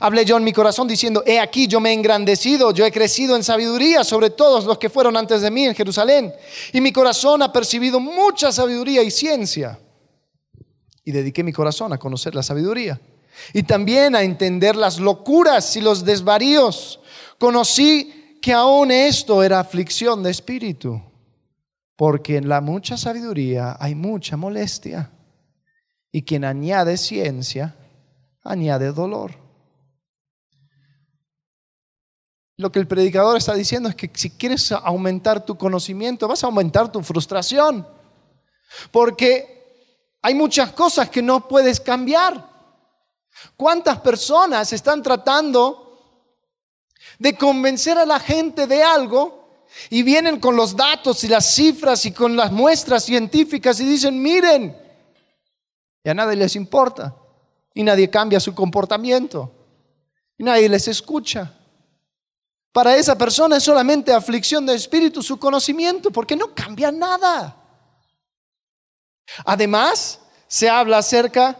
Hablé 0.00 0.24
yo 0.24 0.36
en 0.36 0.44
mi 0.44 0.52
corazón 0.52 0.88
diciendo, 0.88 1.22
he 1.26 1.38
aquí 1.38 1.68
yo 1.68 1.80
me 1.80 1.90
he 1.90 1.92
engrandecido, 1.92 2.72
yo 2.72 2.84
he 2.84 2.92
crecido 2.92 3.36
en 3.36 3.44
sabiduría 3.44 4.04
sobre 4.04 4.30
todos 4.30 4.64
los 4.64 4.78
que 4.78 4.90
fueron 4.90 5.16
antes 5.16 5.42
de 5.42 5.50
mí 5.50 5.64
en 5.64 5.74
Jerusalén. 5.74 6.34
Y 6.72 6.80
mi 6.80 6.92
corazón 6.92 7.42
ha 7.42 7.52
percibido 7.52 8.00
mucha 8.00 8.52
sabiduría 8.52 9.02
y 9.02 9.10
ciencia. 9.10 9.78
Y 11.04 11.12
dediqué 11.12 11.44
mi 11.44 11.52
corazón 11.52 11.92
a 11.92 11.98
conocer 11.98 12.34
la 12.34 12.42
sabiduría. 12.42 13.00
Y 13.52 13.62
también 13.62 14.16
a 14.16 14.22
entender 14.22 14.76
las 14.76 14.98
locuras 14.98 15.76
y 15.76 15.80
los 15.80 16.04
desvaríos. 16.04 17.00
Conocí 17.38 18.15
que 18.46 18.52
aún 18.52 18.92
esto 18.92 19.42
era 19.42 19.58
aflicción 19.58 20.22
de 20.22 20.30
espíritu. 20.30 21.02
Porque 21.96 22.36
en 22.36 22.48
la 22.48 22.60
mucha 22.60 22.96
sabiduría 22.96 23.76
hay 23.80 23.96
mucha 23.96 24.36
molestia. 24.36 25.10
Y 26.12 26.22
quien 26.22 26.44
añade 26.44 26.96
ciencia, 26.96 27.74
añade 28.44 28.92
dolor. 28.92 29.32
Lo 32.56 32.70
que 32.70 32.78
el 32.78 32.86
predicador 32.86 33.36
está 33.36 33.52
diciendo 33.52 33.88
es 33.88 33.96
que 33.96 34.08
si 34.14 34.30
quieres 34.30 34.70
aumentar 34.70 35.44
tu 35.44 35.58
conocimiento, 35.58 36.28
vas 36.28 36.44
a 36.44 36.46
aumentar 36.46 36.92
tu 36.92 37.02
frustración. 37.02 37.84
Porque 38.92 40.14
hay 40.22 40.36
muchas 40.36 40.70
cosas 40.70 41.10
que 41.10 41.20
no 41.20 41.48
puedes 41.48 41.80
cambiar. 41.80 42.48
¿Cuántas 43.56 43.98
personas 43.98 44.72
están 44.72 45.02
tratando 45.02 45.85
de 47.18 47.36
convencer 47.36 47.98
a 47.98 48.06
la 48.06 48.20
gente 48.20 48.66
de 48.66 48.82
algo 48.82 49.64
y 49.90 50.02
vienen 50.02 50.40
con 50.40 50.56
los 50.56 50.76
datos 50.76 51.24
y 51.24 51.28
las 51.28 51.54
cifras 51.54 52.04
y 52.06 52.12
con 52.12 52.36
las 52.36 52.52
muestras 52.52 53.04
científicas 53.04 53.80
y 53.80 53.86
dicen, 53.86 54.20
miren, 54.20 54.76
y 56.02 56.08
a 56.08 56.14
nadie 56.14 56.36
les 56.36 56.56
importa 56.56 57.14
y 57.74 57.82
nadie 57.82 58.08
cambia 58.08 58.40
su 58.40 58.54
comportamiento 58.54 59.52
y 60.38 60.44
nadie 60.44 60.68
les 60.68 60.88
escucha? 60.88 61.52
Para 62.72 62.94
esa 62.96 63.16
persona 63.16 63.56
es 63.56 63.62
solamente 63.62 64.12
aflicción 64.12 64.66
de 64.66 64.74
espíritu 64.74 65.22
su 65.22 65.38
conocimiento, 65.38 66.10
porque 66.10 66.36
no 66.36 66.54
cambia 66.54 66.92
nada. 66.92 67.56
Además, 69.46 70.20
se 70.46 70.68
habla 70.68 70.98
acerca 70.98 71.58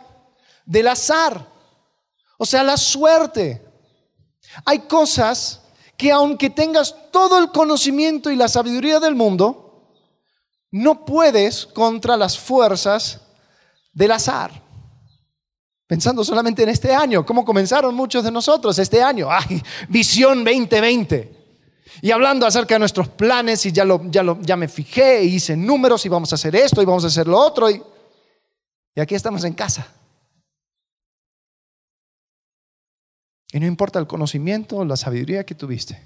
del 0.66 0.88
azar, 0.88 1.46
o 2.36 2.44
sea, 2.44 2.62
la 2.62 2.76
suerte. 2.76 3.65
Hay 4.64 4.80
cosas 4.80 5.60
que 5.96 6.12
aunque 6.12 6.50
tengas 6.50 6.94
todo 7.10 7.38
el 7.38 7.50
conocimiento 7.50 8.30
y 8.30 8.36
la 8.36 8.48
sabiduría 8.48 9.00
del 9.00 9.14
mundo, 9.14 9.66
no 10.70 11.04
puedes 11.04 11.66
contra 11.66 12.16
las 12.16 12.38
fuerzas 12.38 13.20
del 13.92 14.12
azar. 14.12 14.62
Pensando 15.86 16.24
solamente 16.24 16.64
en 16.64 16.68
este 16.68 16.92
año, 16.92 17.24
¿cómo 17.24 17.44
comenzaron 17.44 17.94
muchos 17.94 18.24
de 18.24 18.30
nosotros 18.30 18.78
este 18.78 19.02
año? 19.02 19.28
¡Ay, 19.30 19.62
visión 19.88 20.44
2020! 20.44 21.36
Y 22.02 22.10
hablando 22.10 22.46
acerca 22.46 22.74
de 22.74 22.80
nuestros 22.80 23.08
planes 23.08 23.64
y 23.64 23.72
ya, 23.72 23.84
lo, 23.84 23.98
me 23.98 24.68
fijé 24.68 25.22
hice 25.24 25.56
números 25.56 26.04
y 26.04 26.08
vamos 26.08 26.30
a 26.32 26.34
hacer 26.34 26.54
esto 26.54 26.82
y 26.82 26.84
vamos 26.84 27.04
a 27.04 27.06
hacer 27.06 27.26
lo 27.26 27.38
otro. 27.38 27.70
Y 27.70 27.80
aquí 29.00 29.14
estamos 29.14 29.44
en 29.44 29.54
casa. 29.54 29.86
Y 33.56 33.60
no 33.60 33.64
importa 33.64 33.98
el 33.98 34.06
conocimiento, 34.06 34.84
la 34.84 34.98
sabiduría 34.98 35.46
que 35.46 35.54
tuviste. 35.54 35.98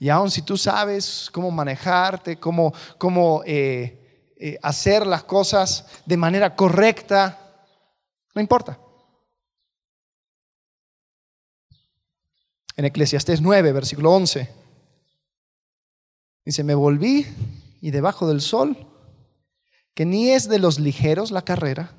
Y 0.00 0.08
aun 0.08 0.28
si 0.28 0.42
tú 0.42 0.56
sabes 0.56 1.30
cómo 1.32 1.52
manejarte, 1.52 2.36
cómo, 2.36 2.74
cómo 2.98 3.44
eh, 3.46 4.34
eh, 4.36 4.58
hacer 4.60 5.06
las 5.06 5.22
cosas 5.22 5.86
de 6.04 6.16
manera 6.16 6.56
correcta, 6.56 7.38
no 8.34 8.40
importa. 8.40 8.76
En 12.74 12.86
Eclesiastés 12.86 13.40
9, 13.40 13.70
versículo 13.70 14.12
11, 14.12 14.52
dice, 16.44 16.64
me 16.64 16.74
volví 16.74 17.24
y 17.80 17.92
debajo 17.92 18.26
del 18.26 18.40
sol, 18.40 18.76
que 19.94 20.04
ni 20.06 20.30
es 20.30 20.48
de 20.48 20.58
los 20.58 20.80
ligeros 20.80 21.30
la 21.30 21.42
carrera, 21.42 21.92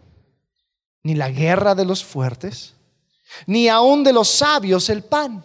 ni 1.01 1.15
la 1.15 1.29
guerra 1.29 1.75
de 1.75 1.85
los 1.85 2.03
fuertes, 2.03 2.75
ni 3.45 3.67
aun 3.67 4.03
de 4.03 4.13
los 4.13 4.29
sabios 4.29 4.89
el 4.89 5.03
pan, 5.03 5.43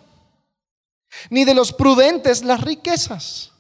ni 1.31 1.45
de 1.45 1.55
los 1.55 1.73
prudentes 1.73 2.45
las 2.45 2.61
riquezas 2.61 3.53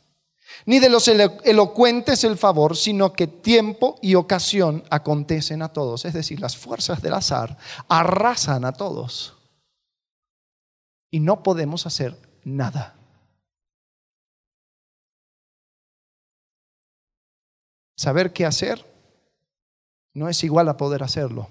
ni 0.67 0.81
de 0.81 0.89
los 0.89 1.07
elocuentes 1.07 2.25
el 2.25 2.37
favor, 2.37 2.77
sino 2.77 3.13
que 3.13 3.29
tiempo 3.29 3.99
y 4.03 4.17
ocasión 4.17 4.83
acontecen 4.91 5.63
a 5.63 5.73
todos. 5.73 6.05
Es 6.05 6.13
decir, 6.13 6.41
las 6.41 6.57
fuerzas 6.57 7.01
del 7.01 7.15
azar 7.15 7.57
arrasan 7.89 8.65
a 8.65 8.73
todos. 8.73 9.37
Y 11.09 11.21
no 11.21 11.45
podemos 11.45 11.87
hacer 11.87 12.17
nada. 12.43 12.97
Saber 17.97 18.33
qué 18.33 18.45
hacer 18.45 18.85
no 20.15 20.29
es 20.29 20.43
igual 20.43 20.69
a 20.69 20.77
poder 20.77 21.05
hacerlo. 21.05 21.49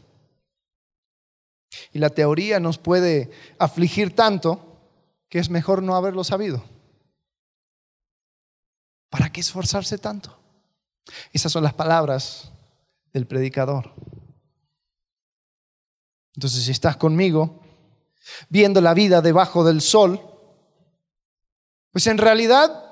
Y 1.96 2.00
la 2.00 2.10
teoría 2.10 2.60
nos 2.60 2.78
puede 2.78 3.32
afligir 3.58 4.14
tanto 4.14 4.82
que 5.30 5.40
es 5.40 5.50
mejor 5.50 5.82
no 5.82 5.96
haberlo 5.96 6.26
sabido. 6.26 6.62
¿Para 9.10 9.32
qué 9.32 9.40
esforzarse 9.40 9.98
tanto? 9.98 10.38
Esas 11.32 11.54
son 11.54 11.64
las 11.64 11.74
palabras 11.74 12.52
del 13.14 13.26
predicador. 13.26 13.94
Entonces, 16.36 16.66
si 16.66 16.72
estás 16.72 16.98
conmigo, 16.98 17.64
viendo 18.50 18.82
la 18.82 18.94
vida 18.94 19.22
debajo 19.22 19.64
del 19.64 19.80
sol, 19.80 20.20
pues 21.92 22.08
en 22.08 22.18
realidad 22.18 22.92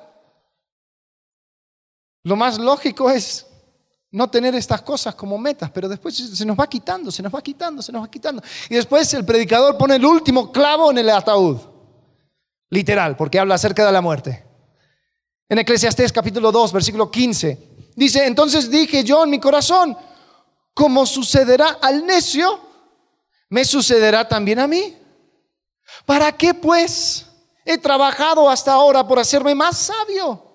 lo 2.24 2.38
más 2.38 2.58
lógico 2.58 3.12
es 3.12 3.48
no 4.14 4.30
tener 4.30 4.54
estas 4.54 4.84
cosas 4.84 5.16
como 5.16 5.40
metas, 5.40 5.72
pero 5.72 5.90
después 5.90 6.16
se 6.16 6.46
nos 6.46 6.58
va 6.58 6.68
quitando, 6.68 7.12
se 7.12 7.24
nos 7.24 7.34
va 7.34 7.42
quitando, 7.42 7.82
se 7.82 7.92
nos 7.92 8.04
va 8.04 8.12
quitando. 8.12 8.44
Y 8.70 8.76
después 8.76 9.12
el 9.16 9.26
predicador 9.26 9.76
pone 9.76 9.96
el 9.96 10.06
último 10.06 10.52
clavo 10.52 10.92
en 10.92 11.00
el 11.00 11.10
ataúd, 11.10 11.58
literal, 12.70 13.18
porque 13.18 13.40
habla 13.40 13.56
acerca 13.56 13.84
de 13.84 13.92
la 13.92 14.02
muerte. 14.02 14.46
En 15.50 15.58
Eclesiastés 15.58 16.14
capítulo 16.14 16.52
2, 16.52 16.74
versículo 16.74 17.10
15, 17.10 17.92
dice, 17.96 18.28
entonces 18.28 18.70
dije 18.70 19.04
yo 19.04 19.24
en 19.24 19.32
mi 19.32 19.40
corazón, 19.40 19.98
como 20.76 21.08
sucederá 21.08 21.80
al 21.82 22.06
necio, 22.06 22.60
me 23.50 23.66
sucederá 23.66 24.28
también 24.28 24.60
a 24.60 24.68
mí. 24.68 24.96
¿Para 26.06 26.32
qué 26.34 26.54
pues 26.54 27.26
he 27.66 27.80
trabajado 27.80 28.48
hasta 28.48 28.74
ahora 28.74 29.08
por 29.08 29.18
hacerme 29.18 29.56
más 29.56 29.76
sabio? 29.76 30.54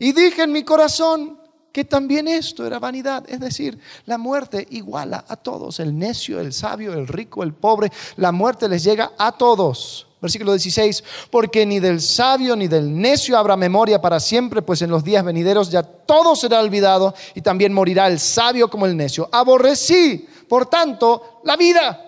Y 0.00 0.10
dije 0.10 0.42
en 0.42 0.50
mi 0.50 0.64
corazón 0.64 1.43
que 1.74 1.84
también 1.84 2.28
esto 2.28 2.64
era 2.64 2.78
vanidad, 2.78 3.24
es 3.26 3.40
decir, 3.40 3.76
la 4.06 4.16
muerte 4.16 4.64
iguala 4.70 5.24
a 5.26 5.34
todos, 5.34 5.80
el 5.80 5.98
necio, 5.98 6.38
el 6.38 6.52
sabio, 6.52 6.92
el 6.92 7.08
rico, 7.08 7.42
el 7.42 7.52
pobre, 7.52 7.90
la 8.14 8.30
muerte 8.30 8.68
les 8.68 8.84
llega 8.84 9.10
a 9.18 9.32
todos. 9.32 10.06
Versículo 10.22 10.52
16, 10.52 11.02
porque 11.32 11.66
ni 11.66 11.80
del 11.80 12.00
sabio 12.00 12.54
ni 12.54 12.68
del 12.68 12.96
necio 12.96 13.36
habrá 13.36 13.56
memoria 13.56 14.00
para 14.00 14.20
siempre, 14.20 14.62
pues 14.62 14.82
en 14.82 14.90
los 14.90 15.02
días 15.02 15.24
venideros 15.24 15.68
ya 15.68 15.82
todo 15.82 16.36
será 16.36 16.60
olvidado 16.60 17.12
y 17.34 17.40
también 17.40 17.72
morirá 17.72 18.06
el 18.06 18.20
sabio 18.20 18.70
como 18.70 18.86
el 18.86 18.96
necio. 18.96 19.28
Aborrecí, 19.32 20.28
por 20.48 20.66
tanto, 20.66 21.40
la 21.42 21.56
vida, 21.56 22.00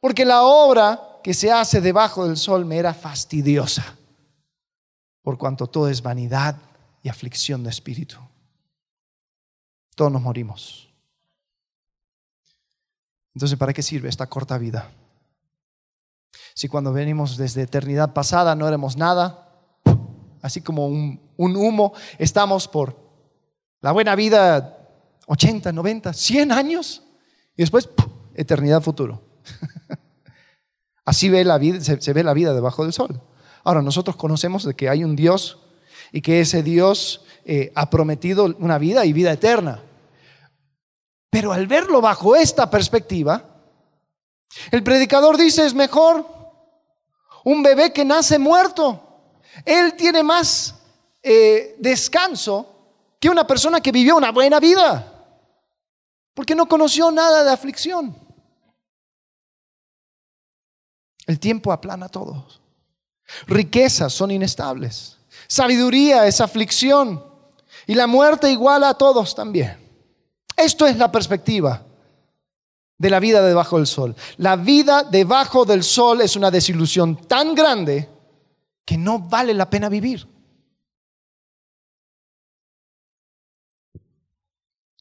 porque 0.00 0.24
la 0.24 0.42
obra 0.42 1.18
que 1.22 1.34
se 1.34 1.52
hace 1.52 1.82
debajo 1.82 2.26
del 2.26 2.38
sol 2.38 2.64
me 2.64 2.78
era 2.78 2.94
fastidiosa, 2.94 3.94
por 5.20 5.36
cuanto 5.36 5.66
todo 5.66 5.90
es 5.90 6.00
vanidad 6.00 6.56
y 7.02 7.10
aflicción 7.10 7.62
de 7.62 7.68
espíritu. 7.68 8.16
Todos 9.96 10.12
nos 10.12 10.22
morimos. 10.22 10.88
Entonces, 13.34 13.58
¿para 13.58 13.72
qué 13.72 13.82
sirve 13.82 14.08
esta 14.08 14.28
corta 14.28 14.56
vida? 14.56 14.92
Si 16.54 16.68
cuando 16.68 16.92
venimos 16.92 17.36
desde 17.36 17.62
eternidad 17.62 18.12
pasada 18.12 18.54
no 18.54 18.68
éramos 18.68 18.96
nada, 18.96 19.50
así 20.42 20.60
como 20.60 20.86
un, 20.86 21.20
humo, 21.36 21.92
estamos 22.18 22.68
por 22.68 22.96
la 23.80 23.92
buena 23.92 24.14
vida 24.14 24.78
80, 25.26 25.72
90, 25.72 26.12
100 26.12 26.52
años 26.52 27.02
y 27.56 27.62
después 27.62 27.88
eternidad 28.34 28.82
futuro. 28.82 29.22
Así 31.04 31.28
ve 31.28 31.44
la 31.44 31.56
vida, 31.56 31.80
se, 31.80 32.12
ve 32.12 32.22
la 32.22 32.34
vida 32.34 32.52
debajo 32.52 32.82
del 32.82 32.92
sol. 32.92 33.20
Ahora, 33.64 33.80
nosotros 33.80 34.16
conocemos 34.16 34.64
de 34.64 34.74
que 34.74 34.88
hay 34.88 35.04
un 35.04 35.14
Dios 35.14 35.58
y 36.12 36.20
que 36.20 36.40
ese 36.40 36.62
Dios 36.62 37.24
eh, 37.44 37.70
ha 37.74 37.90
prometido 37.90 38.56
una 38.58 38.78
vida 38.78 39.04
y 39.04 39.12
vida 39.12 39.32
eterna. 39.32 39.82
Pero 41.36 41.52
al 41.52 41.66
verlo 41.66 42.00
bajo 42.00 42.34
esta 42.34 42.70
perspectiva, 42.70 43.44
el 44.70 44.82
predicador 44.82 45.36
dice 45.36 45.66
es 45.66 45.74
mejor 45.74 46.26
un 47.44 47.62
bebé 47.62 47.92
que 47.92 48.06
nace 48.06 48.38
muerto. 48.38 49.02
Él 49.62 49.92
tiene 49.96 50.22
más 50.22 50.76
eh, 51.22 51.76
descanso 51.78 52.66
que 53.20 53.28
una 53.28 53.46
persona 53.46 53.82
que 53.82 53.92
vivió 53.92 54.16
una 54.16 54.32
buena 54.32 54.58
vida, 54.60 55.26
porque 56.32 56.54
no 56.54 56.66
conoció 56.66 57.10
nada 57.10 57.44
de 57.44 57.52
aflicción. 57.52 58.16
El 61.26 61.38
tiempo 61.38 61.70
aplana 61.70 62.06
a 62.06 62.08
todos. 62.08 62.62
Riquezas 63.46 64.10
son 64.10 64.30
inestables. 64.30 65.18
Sabiduría 65.48 66.26
es 66.26 66.40
aflicción. 66.40 67.22
Y 67.86 67.94
la 67.94 68.06
muerte 68.06 68.50
iguala 68.50 68.88
a 68.88 68.94
todos 68.94 69.34
también. 69.34 69.85
Esto 70.56 70.86
es 70.86 70.96
la 70.96 71.12
perspectiva 71.12 71.84
de 72.98 73.10
la 73.10 73.20
vida 73.20 73.42
debajo 73.42 73.76
del 73.76 73.86
sol. 73.86 74.16
La 74.38 74.56
vida 74.56 75.02
debajo 75.02 75.64
del 75.64 75.82
sol 75.82 76.22
es 76.22 76.34
una 76.34 76.50
desilusión 76.50 77.16
tan 77.26 77.54
grande 77.54 78.08
que 78.84 78.96
no 78.96 79.18
vale 79.18 79.52
la 79.52 79.68
pena 79.68 79.88
vivir. 79.88 80.26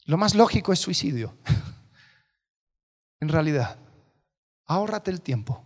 Lo 0.05 0.17
más 0.17 0.35
lógico 0.35 0.73
es 0.73 0.79
suicidio. 0.79 1.37
en 3.19 3.29
realidad, 3.29 3.77
ahórrate 4.65 5.09
el 5.09 5.21
tiempo. 5.21 5.63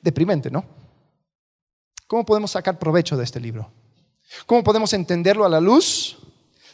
Deprimente, 0.00 0.50
¿no? 0.50 0.64
¿Cómo 2.06 2.24
podemos 2.24 2.50
sacar 2.50 2.78
provecho 2.78 3.16
de 3.16 3.24
este 3.24 3.40
libro? 3.40 3.70
¿Cómo 4.46 4.62
podemos 4.62 4.92
entenderlo 4.92 5.44
a 5.44 5.48
la 5.48 5.60
luz 5.60 6.18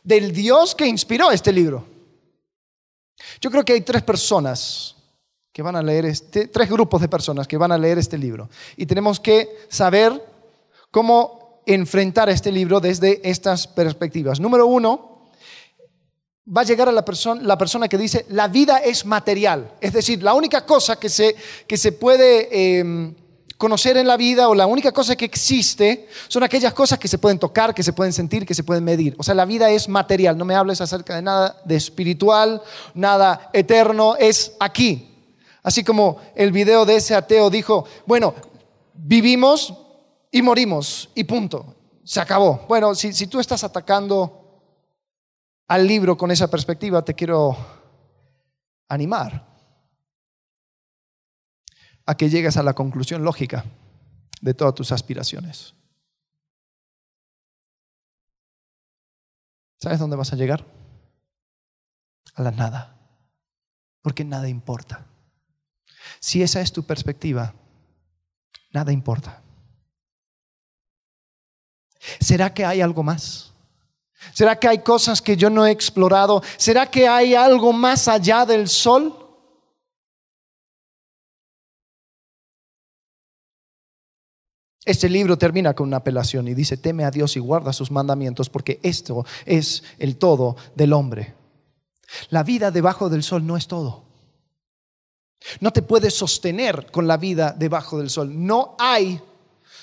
del 0.02 0.32
Dios 0.32 0.74
que 0.74 0.86
inspiró 0.86 1.30
este 1.30 1.52
libro? 1.52 1.86
Yo 3.40 3.50
creo 3.50 3.64
que 3.64 3.74
hay 3.74 3.80
tres 3.82 4.02
personas 4.02 4.96
que 5.52 5.62
van 5.62 5.76
a 5.76 5.82
leer 5.82 6.06
este, 6.06 6.48
tres 6.48 6.70
grupos 6.70 7.00
de 7.00 7.08
personas 7.08 7.46
que 7.46 7.56
van 7.56 7.72
a 7.72 7.78
leer 7.78 7.98
este 7.98 8.16
libro. 8.16 8.48
Y 8.76 8.86
tenemos 8.86 9.18
que 9.20 9.66
saber 9.68 10.24
cómo 10.90 11.62
enfrentar 11.66 12.28
este 12.28 12.50
libro 12.50 12.80
desde 12.80 13.20
estas 13.28 13.66
perspectivas. 13.66 14.40
Número 14.40 14.66
uno, 14.66 15.30
va 16.56 16.62
a 16.62 16.64
llegar 16.64 16.88
a 16.88 16.92
la, 16.92 17.04
persona, 17.04 17.42
la 17.42 17.58
persona 17.58 17.88
que 17.88 17.98
dice, 17.98 18.26
la 18.30 18.48
vida 18.48 18.78
es 18.78 19.04
material. 19.04 19.72
Es 19.80 19.92
decir, 19.92 20.22
la 20.22 20.34
única 20.34 20.64
cosa 20.64 20.96
que 20.96 21.08
se, 21.08 21.36
que 21.66 21.76
se 21.76 21.92
puede 21.92 22.78
em, 22.78 23.14
conocer 23.60 23.98
en 23.98 24.06
la 24.06 24.16
vida 24.16 24.48
o 24.48 24.54
la 24.54 24.66
única 24.66 24.90
cosa 24.90 25.14
que 25.14 25.26
existe 25.26 26.08
son 26.28 26.42
aquellas 26.42 26.72
cosas 26.72 26.98
que 26.98 27.08
se 27.08 27.18
pueden 27.18 27.38
tocar, 27.38 27.74
que 27.74 27.82
se 27.82 27.92
pueden 27.92 28.14
sentir, 28.14 28.46
que 28.46 28.54
se 28.54 28.64
pueden 28.64 28.82
medir. 28.82 29.14
O 29.18 29.22
sea, 29.22 29.34
la 29.34 29.44
vida 29.44 29.70
es 29.70 29.86
material. 29.86 30.38
No 30.38 30.46
me 30.46 30.54
hables 30.54 30.80
acerca 30.80 31.14
de 31.14 31.20
nada 31.20 31.60
de 31.66 31.76
espiritual, 31.76 32.62
nada 32.94 33.50
eterno, 33.52 34.16
es 34.16 34.56
aquí. 34.58 35.14
Así 35.62 35.84
como 35.84 36.16
el 36.34 36.52
video 36.52 36.86
de 36.86 36.96
ese 36.96 37.14
ateo 37.14 37.50
dijo, 37.50 37.84
bueno, 38.06 38.34
vivimos 38.94 39.74
y 40.32 40.40
morimos 40.40 41.10
y 41.14 41.24
punto. 41.24 41.74
Se 42.02 42.18
acabó. 42.18 42.64
Bueno, 42.66 42.94
si, 42.94 43.12
si 43.12 43.26
tú 43.26 43.40
estás 43.40 43.62
atacando 43.62 44.62
al 45.68 45.86
libro 45.86 46.16
con 46.16 46.30
esa 46.30 46.48
perspectiva, 46.48 47.02
te 47.02 47.12
quiero 47.12 47.54
animar 48.88 49.49
a 52.10 52.16
que 52.16 52.28
llegues 52.28 52.56
a 52.56 52.64
la 52.64 52.74
conclusión 52.74 53.22
lógica 53.22 53.64
de 54.40 54.52
todas 54.52 54.74
tus 54.74 54.90
aspiraciones. 54.90 55.74
¿Sabes 59.80 60.00
dónde 60.00 60.16
vas 60.16 60.32
a 60.32 60.36
llegar? 60.36 60.66
A 62.34 62.42
la 62.42 62.50
nada, 62.50 62.98
porque 64.02 64.24
nada 64.24 64.48
importa. 64.48 65.06
Si 66.18 66.42
esa 66.42 66.60
es 66.60 66.72
tu 66.72 66.82
perspectiva, 66.82 67.54
nada 68.72 68.90
importa. 68.90 69.40
¿Será 72.18 72.52
que 72.52 72.64
hay 72.64 72.80
algo 72.80 73.04
más? 73.04 73.52
¿Será 74.34 74.58
que 74.58 74.66
hay 74.66 74.80
cosas 74.80 75.22
que 75.22 75.36
yo 75.36 75.48
no 75.48 75.64
he 75.64 75.70
explorado? 75.70 76.42
¿Será 76.56 76.90
que 76.90 77.06
hay 77.06 77.36
algo 77.36 77.72
más 77.72 78.08
allá 78.08 78.44
del 78.44 78.68
sol? 78.68 79.19
Este 84.84 85.08
libro 85.08 85.36
termina 85.36 85.74
con 85.74 85.88
una 85.88 85.98
apelación 85.98 86.48
y 86.48 86.54
dice, 86.54 86.76
teme 86.76 87.04
a 87.04 87.10
Dios 87.10 87.36
y 87.36 87.40
guarda 87.40 87.72
sus 87.72 87.90
mandamientos 87.90 88.48
porque 88.48 88.80
esto 88.82 89.26
es 89.44 89.82
el 89.98 90.16
todo 90.16 90.56
del 90.74 90.92
hombre. 90.94 91.34
La 92.30 92.42
vida 92.42 92.70
debajo 92.70 93.08
del 93.08 93.22
sol 93.22 93.46
no 93.46 93.56
es 93.56 93.66
todo. 93.66 94.04
No 95.60 95.72
te 95.72 95.82
puedes 95.82 96.14
sostener 96.14 96.90
con 96.90 97.06
la 97.06 97.16
vida 97.16 97.54
debajo 97.56 97.98
del 97.98 98.10
sol. 98.10 98.30
No 98.34 98.74
hay 98.78 99.20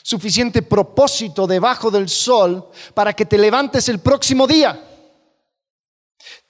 suficiente 0.02 0.62
propósito 0.62 1.46
debajo 1.46 1.92
del 1.92 2.10
sol 2.10 2.70
para 2.94 3.14
que 3.14 3.26
te 3.26 3.38
levantes 3.38 3.90
el 3.90 4.00
próximo 4.00 4.48
día. 4.48 4.84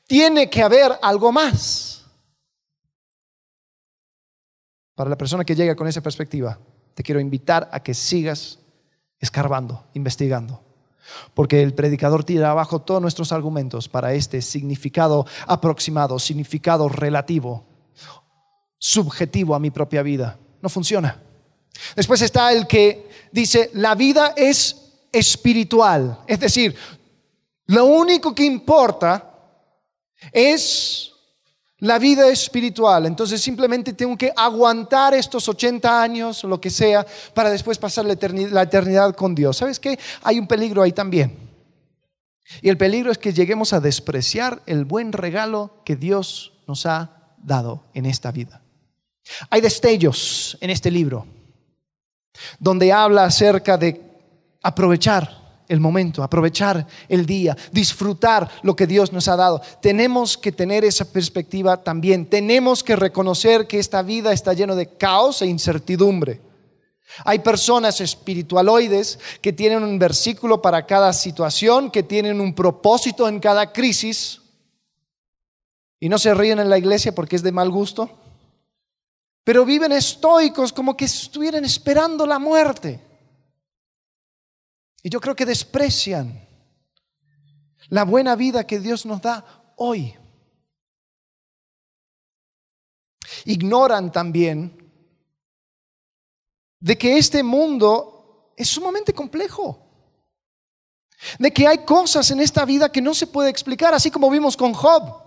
Tiene 0.06 0.50
que 0.50 0.64
haber 0.64 0.98
algo 1.02 1.32
más. 1.32 2.06
Para 4.96 5.10
la 5.10 5.18
persona 5.18 5.44
que 5.44 5.56
llega 5.56 5.76
con 5.76 5.88
esa 5.88 6.02
perspectiva, 6.02 6.58
te 6.98 7.04
quiero 7.04 7.22
invitar 7.22 7.70
a 7.72 7.84
que 7.84 7.94
sigas 7.94 8.58
escarbando, 9.20 9.86
investigando. 9.94 10.64
Porque 11.36 11.62
el 11.62 11.76
predicador 11.76 12.24
tira 12.24 12.50
abajo 12.50 12.82
todos 12.82 13.00
nuestros 13.00 13.32
argumentos 13.32 13.88
para 13.88 14.16
este 14.16 14.42
significado 14.42 15.28
aproximado, 15.46 16.18
significado 16.18 16.90
relativo, 16.90 17.68
subjetivo 18.80 19.54
a 19.54 19.60
mi 19.60 19.70
propia 19.70 20.02
vida. 20.02 20.40
No 20.60 20.70
funciona. 20.70 21.22
Después 21.96 22.20
está 22.24 22.52
el 22.52 22.66
que 22.66 23.08
dice, 23.32 23.70
la 23.76 23.94
vida 23.94 24.34
es 24.36 25.06
espiritual. 25.12 26.22
Es 26.26 26.40
decir, 26.40 26.76
lo 27.68 27.86
único 27.86 28.34
que 28.34 28.44
importa 28.44 29.36
es 30.32 31.12
la 31.80 32.00
vida 32.00 32.28
espiritual. 32.30 33.06
Entonces 33.06 33.42
simplemente 33.42 33.94
tengo 33.94 34.18
que 34.18 34.32
aguantar 34.36 35.14
estos 35.14 35.48
80 35.48 36.02
años 36.02 36.44
lo 36.44 36.60
que 36.60 36.70
sea 36.70 37.06
para 37.34 37.50
después 37.50 37.78
pasar 37.78 38.06
la 38.06 38.14
eternidad, 38.14 39.16
con 39.16 39.36
Dios. 39.36 39.58
¿Sabes 39.58 39.80
qué? 39.80 39.98
Hay 40.24 40.40
un 40.40 40.48
peligro 40.48 40.82
ahí 40.82 40.92
también. 40.92 41.38
Y 42.62 42.70
el 42.70 42.78
peligro 42.78 43.12
es 43.12 43.18
que 43.18 43.34
lleguemos 43.34 43.74
a 43.74 43.80
despreciar 43.80 44.62
el 44.66 44.86
buen 44.86 45.12
regalo 45.12 45.82
que 45.84 45.96
Dios 45.96 46.54
nos 46.66 46.86
ha 46.86 47.36
dado 47.38 47.84
en 47.94 48.06
esta 48.06 48.32
vida. 48.32 48.62
Hay 49.50 49.60
destellos 49.60 50.58
en 50.62 50.70
este 50.70 50.90
libro 50.90 51.28
donde 52.60 52.94
habla 52.94 53.26
acerca 53.26 53.78
de 53.78 54.02
aprovechar 54.62 55.47
el 55.68 55.80
momento, 55.80 56.24
aprovechar 56.24 56.88
el 57.10 57.26
día, 57.26 57.56
disfrutar 57.72 58.50
lo 58.64 58.76
que 58.76 58.88
Dios 58.88 59.12
nos 59.12 59.28
ha 59.28 59.36
dado. 59.36 59.62
Tenemos 59.82 60.38
que 60.38 60.52
tener 60.52 60.86
esa 60.86 61.06
perspectiva 61.06 61.84
también. 61.84 62.26
Tenemos 62.26 62.84
que 62.84 62.96
reconocer 62.96 63.68
que 63.68 63.80
esta 63.80 64.02
vida 64.02 64.32
está 64.32 64.54
llena 64.54 64.76
de 64.76 64.88
caos 64.98 65.42
e 65.42 65.48
incertidumbre. 65.48 66.42
Hay 67.24 67.40
personas 67.40 68.02
espiritualoides 68.02 69.20
que 69.42 69.54
tienen 69.54 69.84
un 69.84 69.98
versículo 69.98 70.62
para 70.62 70.86
cada 70.86 71.14
situación, 71.14 71.90
que 71.90 72.04
tienen 72.04 72.42
un 72.42 72.54
propósito 72.54 73.28
en 73.28 73.40
cada 73.40 73.72
crisis 73.72 74.42
y 76.00 76.10
no 76.10 76.20
se 76.20 76.34
ríen 76.34 76.60
en 76.60 76.70
la 76.70 76.78
iglesia 76.78 77.16
porque 77.16 77.36
es 77.36 77.44
de 77.44 77.52
mal 77.52 77.72
gusto, 77.72 78.10
pero 79.44 79.66
viven 79.66 79.94
estoicos 79.94 80.74
como 80.74 80.96
que 80.96 81.06
estuvieran 81.06 81.66
esperando 81.66 82.28
la 82.28 82.38
muerte. 82.38 83.07
Y 85.08 85.10
yo 85.10 85.22
creo 85.22 85.38
que 85.38 85.46
desprecian 85.46 86.46
la 87.88 88.04
buena 88.04 88.36
vida 88.36 88.68
que 88.68 88.78
Dios 88.78 89.06
nos 89.06 89.22
da 89.22 89.72
hoy. 89.78 90.14
Ignoran 93.46 94.12
también 94.12 94.92
de 96.82 96.98
que 96.98 97.18
este 97.18 97.42
mundo 97.42 98.54
es 98.58 98.68
sumamente 98.68 99.14
complejo. 99.14 99.82
De 101.40 101.54
que 101.54 101.66
hay 101.66 101.86
cosas 101.86 102.30
en 102.32 102.42
esta 102.42 102.66
vida 102.66 102.92
que 102.92 103.02
no 103.02 103.14
se 103.14 103.28
puede 103.28 103.50
explicar, 103.50 103.94
así 103.94 104.12
como 104.12 104.30
vimos 104.30 104.58
con 104.58 104.74
Job. 104.74 105.24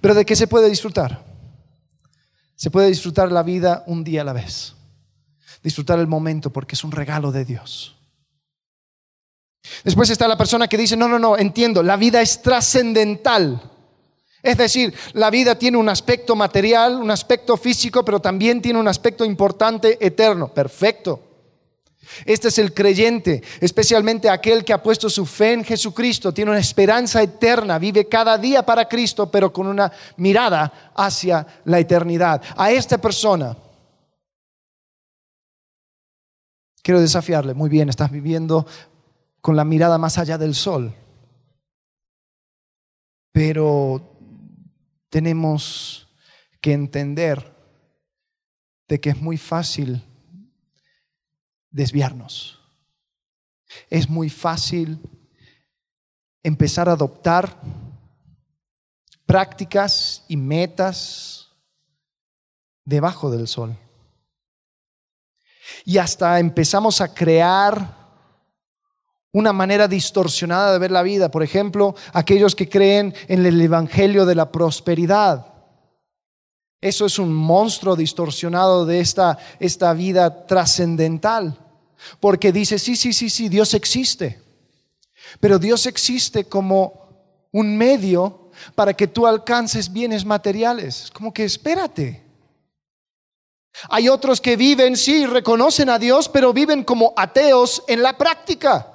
Pero 0.00 0.14
de 0.14 0.24
qué 0.24 0.34
se 0.34 0.46
puede 0.46 0.70
disfrutar. 0.70 1.22
Se 2.54 2.70
puede 2.70 2.88
disfrutar 2.88 3.30
la 3.30 3.42
vida 3.42 3.84
un 3.86 4.02
día 4.02 4.22
a 4.22 4.24
la 4.24 4.32
vez 4.32 4.74
disfrutar 5.64 5.98
el 5.98 6.06
momento 6.06 6.50
porque 6.50 6.76
es 6.76 6.84
un 6.84 6.92
regalo 6.92 7.32
de 7.32 7.44
Dios. 7.44 7.96
Después 9.82 10.10
está 10.10 10.28
la 10.28 10.36
persona 10.36 10.68
que 10.68 10.76
dice, 10.76 10.94
no, 10.94 11.08
no, 11.08 11.18
no, 11.18 11.38
entiendo, 11.38 11.82
la 11.82 11.96
vida 11.96 12.20
es 12.20 12.42
trascendental. 12.42 13.60
Es 14.42 14.58
decir, 14.58 14.94
la 15.14 15.30
vida 15.30 15.58
tiene 15.58 15.78
un 15.78 15.88
aspecto 15.88 16.36
material, 16.36 16.96
un 16.96 17.10
aspecto 17.10 17.56
físico, 17.56 18.04
pero 18.04 18.20
también 18.20 18.60
tiene 18.60 18.78
un 18.78 18.86
aspecto 18.86 19.24
importante 19.24 19.96
eterno. 20.04 20.48
Perfecto. 20.52 21.30
Este 22.26 22.48
es 22.48 22.58
el 22.58 22.74
creyente, 22.74 23.42
especialmente 23.62 24.28
aquel 24.28 24.62
que 24.62 24.74
ha 24.74 24.82
puesto 24.82 25.08
su 25.08 25.24
fe 25.24 25.54
en 25.54 25.64
Jesucristo, 25.64 26.34
tiene 26.34 26.50
una 26.50 26.60
esperanza 26.60 27.22
eterna, 27.22 27.78
vive 27.78 28.06
cada 28.06 28.36
día 28.36 28.66
para 28.66 28.86
Cristo, 28.86 29.30
pero 29.30 29.50
con 29.50 29.66
una 29.66 29.90
mirada 30.18 30.92
hacia 30.94 31.46
la 31.64 31.78
eternidad. 31.78 32.42
A 32.54 32.70
esta 32.70 32.98
persona 32.98 33.56
Quiero 36.84 37.00
desafiarle, 37.00 37.54
muy 37.54 37.70
bien, 37.70 37.88
estás 37.88 38.10
viviendo 38.10 38.66
con 39.40 39.56
la 39.56 39.64
mirada 39.64 39.96
más 39.96 40.18
allá 40.18 40.36
del 40.36 40.54
sol, 40.54 40.94
pero 43.32 44.18
tenemos 45.08 46.14
que 46.60 46.74
entender 46.74 47.56
de 48.86 49.00
que 49.00 49.08
es 49.08 49.16
muy 49.16 49.38
fácil 49.38 50.04
desviarnos. 51.70 52.60
Es 53.88 54.10
muy 54.10 54.28
fácil 54.28 55.00
empezar 56.42 56.90
a 56.90 56.92
adoptar 56.92 57.62
prácticas 59.24 60.26
y 60.28 60.36
metas 60.36 61.48
debajo 62.84 63.30
del 63.30 63.48
sol. 63.48 63.74
Y 65.84 65.98
hasta 65.98 66.38
empezamos 66.38 67.00
a 67.00 67.12
crear 67.12 68.04
una 69.32 69.52
manera 69.52 69.88
distorsionada 69.88 70.72
de 70.72 70.78
ver 70.78 70.90
la 70.90 71.02
vida. 71.02 71.30
Por 71.30 71.42
ejemplo, 71.42 71.94
aquellos 72.12 72.54
que 72.54 72.68
creen 72.68 73.14
en 73.28 73.44
el 73.44 73.60
Evangelio 73.60 74.24
de 74.24 74.36
la 74.36 74.50
prosperidad. 74.50 75.46
Eso 76.80 77.06
es 77.06 77.18
un 77.18 77.34
monstruo 77.34 77.96
distorsionado 77.96 78.86
de 78.86 79.00
esta, 79.00 79.38
esta 79.58 79.92
vida 79.92 80.46
trascendental. 80.46 81.58
Porque 82.20 82.52
dice, 82.52 82.78
sí, 82.78 82.94
sí, 82.94 83.12
sí, 83.12 83.28
sí, 83.28 83.48
Dios 83.48 83.74
existe. 83.74 84.40
Pero 85.40 85.58
Dios 85.58 85.86
existe 85.86 86.44
como 86.44 87.48
un 87.52 87.76
medio 87.76 88.50
para 88.74 88.94
que 88.94 89.08
tú 89.08 89.26
alcances 89.26 89.92
bienes 89.92 90.24
materiales. 90.24 91.04
Es 91.04 91.10
como 91.10 91.32
que 91.32 91.44
espérate. 91.44 92.23
Hay 93.88 94.08
otros 94.08 94.40
que 94.40 94.56
viven, 94.56 94.96
sí, 94.96 95.26
reconocen 95.26 95.90
a 95.90 95.98
Dios, 95.98 96.28
pero 96.28 96.52
viven 96.52 96.84
como 96.84 97.12
ateos 97.16 97.82
en 97.88 98.02
la 98.02 98.16
práctica. 98.16 98.90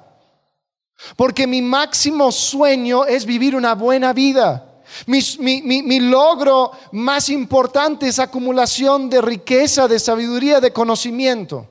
Porque 1.16 1.46
mi 1.46 1.62
máximo 1.62 2.32
sueño 2.32 3.04
es 3.04 3.24
vivir 3.24 3.54
una 3.54 3.74
buena 3.74 4.12
vida. 4.12 4.82
Mi, 5.06 6.00
logro 6.00 6.72
más 6.92 7.28
importante 7.28 8.08
es 8.08 8.18
acumulación 8.18 9.08
de 9.08 9.20
riqueza, 9.20 9.86
de 9.86 9.98
sabiduría, 9.98 10.60
de 10.60 10.72
conocimiento. 10.72 11.68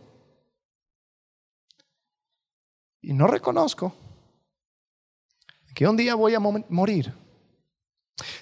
Y 3.01 3.13
no 3.13 3.27
reconozco 3.27 3.93
que 5.73 5.87
un 5.87 5.97
día 5.97 6.15
voy 6.15 6.35
a 6.35 6.39
morir. 6.39 7.13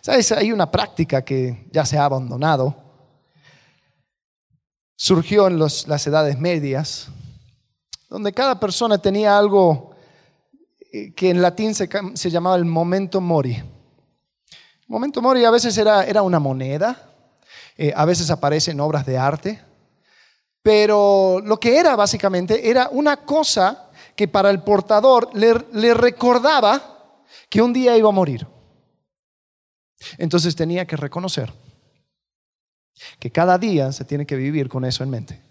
¿Sabes? 0.01 0.31
Hay 0.31 0.51
una 0.51 0.69
práctica 0.69 1.23
que 1.23 1.67
ya 1.71 1.85
se 1.85 1.97
ha 1.97 2.05
abandonado. 2.05 2.86
Surgió 4.99 5.45
en 5.45 5.59
las 5.59 6.07
edades 6.07 6.39
medias, 6.39 7.09
donde 8.09 8.33
cada 8.33 8.59
persona 8.59 8.97
tenía 8.97 9.37
algo 9.37 9.91
eh, 10.91 11.13
que 11.13 11.29
en 11.29 11.39
latín 11.39 11.75
se, 11.75 11.87
llamaba 12.31 12.55
el 12.55 12.65
momento 12.65 13.21
mori. 13.21 13.53
El 13.53 14.87
momento 14.87 15.21
mori 15.21 15.45
a 15.45 15.51
veces 15.51 15.77
era, 15.77 16.21
una 16.23 16.39
moneda, 16.39 17.11
eh, 17.77 17.93
a 17.95 18.05
veces 18.05 18.31
aparece 18.31 18.71
en 18.71 18.79
obras 18.79 19.05
de 19.05 19.19
arte, 19.19 19.61
pero 20.63 21.41
lo 21.45 21.59
que 21.59 21.77
era 21.77 21.95
básicamente 21.95 22.67
era 22.67 22.89
una 22.91 23.17
cosa 23.17 23.91
que 24.15 24.27
para 24.27 24.49
el 24.49 24.63
portador 24.63 25.29
le, 25.33 25.53
le 25.73 25.93
recordaba 25.93 27.21
que 27.49 27.61
un 27.61 27.71
día 27.71 27.95
iba 27.95 28.09
a 28.09 28.13
morir. 28.13 28.47
Entonces 30.17 30.55
tenía 30.55 30.87
que 30.87 30.95
reconocer 30.95 31.53
que 33.19 33.31
cada 33.31 33.57
día 33.57 33.91
se 33.91 34.05
tiene 34.05 34.25
que 34.25 34.35
vivir 34.35 34.69
con 34.69 34.85
eso 34.85 35.03
en 35.03 35.09
mente. 35.09 35.47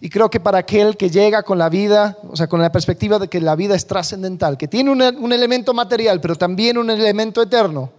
Y 0.00 0.10
creo 0.10 0.28
que 0.28 0.40
para 0.40 0.58
aquel 0.58 0.96
que 0.96 1.08
llega 1.08 1.42
con 1.42 1.58
la 1.58 1.68
vida, 1.68 2.18
o 2.28 2.36
sea, 2.36 2.48
con 2.48 2.60
la 2.60 2.72
perspectiva 2.72 3.18
de 3.18 3.28
que 3.28 3.40
la 3.40 3.56
vida 3.56 3.74
es 3.74 3.86
trascendental, 3.86 4.58
que 4.58 4.68
tiene 4.68 4.90
un, 4.90 5.32
elemento 5.32 5.72
material, 5.72 6.20
pero 6.20 6.34
también 6.36 6.78
un 6.78 6.90
elemento 6.90 7.40
eterno, 7.42 7.92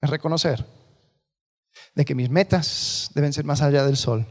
es 0.00 0.10
reconocer 0.10 0.66
de 1.94 2.04
que 2.04 2.14
mis 2.14 2.30
metas 2.30 3.10
deben 3.14 3.32
ser 3.32 3.44
más 3.44 3.62
allá 3.62 3.84
del 3.84 3.96
sol. 3.96 4.26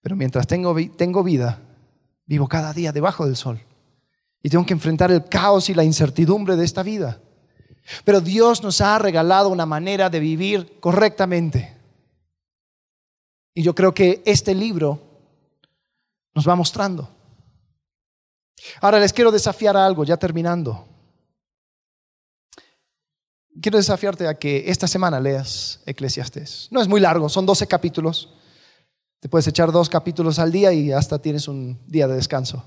Pero 0.00 0.16
mientras 0.16 0.46
tengo, 0.46 0.74
tengo 0.96 1.22
vida, 1.22 1.60
vivo 2.26 2.48
cada 2.48 2.72
día 2.72 2.92
debajo 2.92 3.26
del 3.26 3.36
sol. 3.36 3.60
Y 4.42 4.48
tengo 4.48 4.64
que 4.64 4.72
enfrentar 4.72 5.10
el 5.10 5.24
caos 5.24 5.68
y 5.68 5.74
la 5.74 5.84
incertidumbre 5.84 6.56
de 6.56 6.64
esta 6.64 6.82
vida. 6.82 7.20
Pero 8.04 8.20
Dios 8.20 8.62
nos 8.62 8.80
ha 8.80 8.98
regalado 8.98 9.48
una 9.48 9.66
manera 9.66 10.10
de 10.10 10.20
vivir 10.20 10.78
correctamente. 10.80 11.76
Y 13.54 13.62
yo 13.62 13.74
creo 13.74 13.92
que 13.92 14.22
este 14.24 14.54
libro 14.54 15.00
nos 16.34 16.48
va 16.48 16.54
mostrando. 16.54 17.08
Ahora 18.80 19.00
les 19.00 19.12
quiero 19.12 19.30
desafiar 19.30 19.76
a 19.76 19.86
algo, 19.86 20.04
ya 20.04 20.16
terminando. 20.16 20.86
Quiero 23.60 23.78
desafiarte 23.78 24.28
a 24.28 24.38
que 24.38 24.70
esta 24.70 24.86
semana 24.86 25.18
leas 25.18 25.80
Eclesiastes. 25.84 26.68
No 26.70 26.80
es 26.80 26.88
muy 26.88 27.00
largo, 27.00 27.28
son 27.28 27.46
12 27.46 27.66
capítulos. 27.66 28.28
Te 29.18 29.28
puedes 29.28 29.46
echar 29.48 29.70
dos 29.72 29.88
capítulos 29.90 30.38
al 30.38 30.52
día 30.52 30.72
y 30.72 30.92
hasta 30.92 31.20
tienes 31.20 31.48
un 31.48 31.78
día 31.86 32.06
de 32.08 32.14
descanso. 32.14 32.64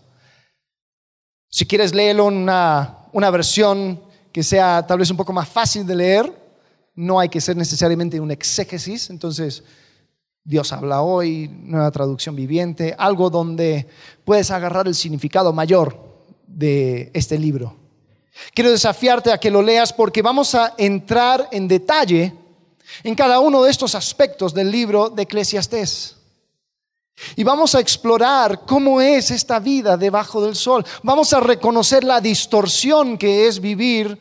Si 1.50 1.66
quieres 1.66 1.96
leerlo 1.96 2.28
en 2.28 2.36
una, 2.36 3.08
una 3.12 3.30
versión 3.32 4.02
que 4.34 4.44
sea 4.44 4.86
tal 4.86 4.98
vez 4.98 5.10
un 5.12 5.18
poco 5.18 5.32
más 5.32 5.48
fácil 5.48 5.86
de 5.86 5.96
leer, 5.96 6.44
no 6.96 7.20
hay 7.20 7.30
que 7.30 7.40
ser 7.40 7.56
necesariamente 7.56 8.20
un 8.20 8.32
exégesis, 8.32 9.10
entonces 9.10 9.64
Dios 10.44 10.74
habla 10.74 11.02
hoy, 11.02 11.48
nueva 11.48 11.92
traducción 11.92 12.36
viviente, 12.36 12.96
algo 12.98 13.30
donde 13.30 13.88
puedes 14.26 14.52
agarrar 14.52 14.88
el 14.88 14.96
significado 14.96 15.54
mayor 15.54 15.98
de 16.48 17.12
este 17.14 17.38
libro. 17.38 17.78
Quiero 18.54 18.72
desafiarte 18.72 19.32
a 19.32 19.38
que 19.38 19.52
lo 19.52 19.62
leas 19.62 19.94
porque 19.94 20.22
vamos 20.22 20.56
a 20.56 20.74
entrar 20.78 21.48
en 21.52 21.68
detalle 21.68 22.34
en 23.04 23.16
cada 23.16 23.40
uno 23.40 23.64
de 23.64 23.72
estos 23.72 23.96
aspectos 23.96 24.54
del 24.54 24.72
libro 24.72 25.10
de 25.10 25.24
Eclesiastés. 25.24 26.18
Y 27.36 27.44
vamos 27.44 27.76
a 27.76 27.80
explorar 27.80 28.66
cómo 28.66 29.00
es 29.00 29.32
esta 29.32 29.60
vida 29.60 29.98
debajo 29.98 30.44
del 30.44 30.56
sol. 30.56 30.86
Vamos 31.04 31.32
a 31.34 31.40
reconocer 31.40 32.04
la 32.04 32.20
distorsión 32.20 33.18
que 33.18 33.48
es 33.48 33.60
vivir 33.60 34.18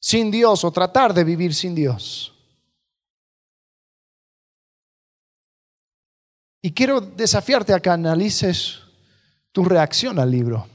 sin 0.00 0.30
Dios 0.30 0.64
o 0.64 0.70
tratar 0.70 1.12
de 1.12 1.24
vivir 1.24 1.54
sin 1.54 1.74
Dios. 1.74 2.32
Y 6.62 6.72
quiero 6.72 7.00
desafiarte 7.00 7.72
a 7.72 7.80
que 7.80 7.90
analices 7.90 8.80
tu 9.52 9.64
reacción 9.64 10.18
al 10.18 10.30
libro. 10.30 10.66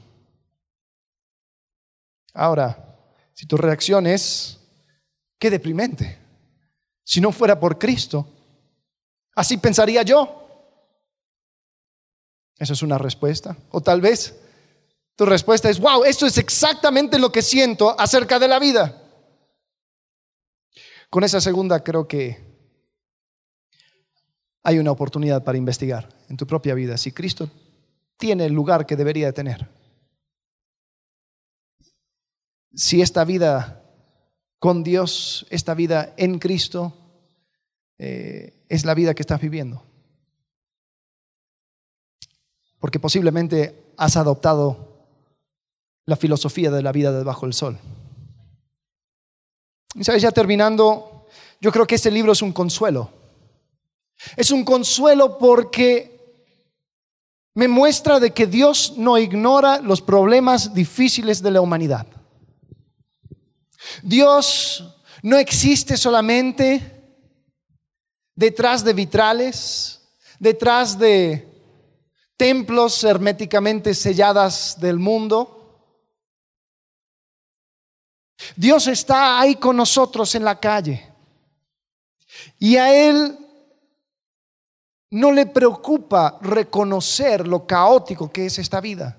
Ahora, 2.34 2.96
si 3.34 3.46
tu 3.46 3.56
reacción 3.56 4.06
es, 4.06 4.58
qué 5.38 5.50
deprimente. 5.50 6.18
Si 7.04 7.20
no 7.20 7.32
fuera 7.32 7.58
por 7.58 7.78
Cristo, 7.78 8.26
así 9.34 9.58
pensaría 9.58 10.02
yo. 10.02 10.41
Eso 12.62 12.74
es 12.74 12.82
una 12.82 12.96
respuesta. 12.96 13.56
O 13.72 13.80
tal 13.80 14.00
vez 14.00 14.38
tu 15.16 15.26
respuesta 15.26 15.68
es, 15.68 15.80
wow, 15.80 16.04
esto 16.04 16.26
es 16.26 16.38
exactamente 16.38 17.18
lo 17.18 17.32
que 17.32 17.42
siento 17.42 17.98
acerca 17.98 18.38
de 18.38 18.46
la 18.46 18.60
vida. 18.60 19.02
Con 21.10 21.24
esa 21.24 21.40
segunda 21.40 21.82
creo 21.82 22.06
que 22.06 22.38
hay 24.62 24.78
una 24.78 24.92
oportunidad 24.92 25.42
para 25.42 25.58
investigar 25.58 26.08
en 26.28 26.36
tu 26.36 26.46
propia 26.46 26.74
vida 26.74 26.96
si 26.96 27.10
Cristo 27.10 27.50
tiene 28.16 28.46
el 28.46 28.52
lugar 28.52 28.86
que 28.86 28.94
debería 28.94 29.26
de 29.26 29.32
tener. 29.32 29.68
Si 32.72 33.02
esta 33.02 33.24
vida 33.24 33.82
con 34.60 34.84
Dios, 34.84 35.48
esta 35.50 35.74
vida 35.74 36.14
en 36.16 36.38
Cristo, 36.38 36.96
eh, 37.98 38.64
es 38.68 38.84
la 38.84 38.94
vida 38.94 39.14
que 39.14 39.22
estás 39.22 39.40
viviendo. 39.40 39.82
Porque 42.82 43.00
posiblemente 43.00 43.94
has 43.96 44.18
adoptado 44.18 45.06
la 46.04 46.16
filosofía 46.16 46.70
de 46.70 46.82
la 46.82 46.92
vida 46.92 47.12
debajo 47.12 47.46
del 47.46 47.54
sol. 47.54 47.78
Y 49.94 50.04
sabes, 50.04 50.20
ya 50.20 50.32
terminando, 50.32 51.26
yo 51.62 51.72
creo 51.72 51.86
que 51.86 51.94
este 51.94 52.10
libro 52.10 52.32
es 52.32 52.42
un 52.42 52.52
consuelo 52.52 53.22
es 54.36 54.50
un 54.50 54.64
consuelo 54.64 55.38
porque 55.38 56.10
me 57.54 57.68
muestra 57.68 58.18
de 58.18 58.32
que 58.32 58.46
Dios 58.46 58.94
no 58.96 59.18
ignora 59.18 59.78
los 59.80 60.00
problemas 60.00 60.72
difíciles 60.72 61.42
de 61.42 61.50
la 61.50 61.60
humanidad. 61.60 62.06
Dios 64.02 64.84
no 65.22 65.36
existe 65.36 65.96
solamente 65.96 67.02
detrás 68.34 68.84
de 68.84 68.92
vitrales, 68.94 70.00
detrás 70.38 70.98
de 70.98 71.51
templos 72.42 73.04
herméticamente 73.04 73.94
selladas 73.94 74.80
del 74.80 74.98
mundo. 74.98 75.86
Dios 78.56 78.88
está 78.88 79.38
ahí 79.38 79.54
con 79.54 79.76
nosotros 79.76 80.34
en 80.34 80.44
la 80.44 80.58
calle. 80.58 81.08
Y 82.58 82.74
a 82.78 82.92
Él 82.92 83.38
no 85.12 85.30
le 85.30 85.46
preocupa 85.46 86.40
reconocer 86.40 87.46
lo 87.46 87.64
caótico 87.64 88.32
que 88.32 88.46
es 88.46 88.58
esta 88.58 88.80
vida. 88.80 89.16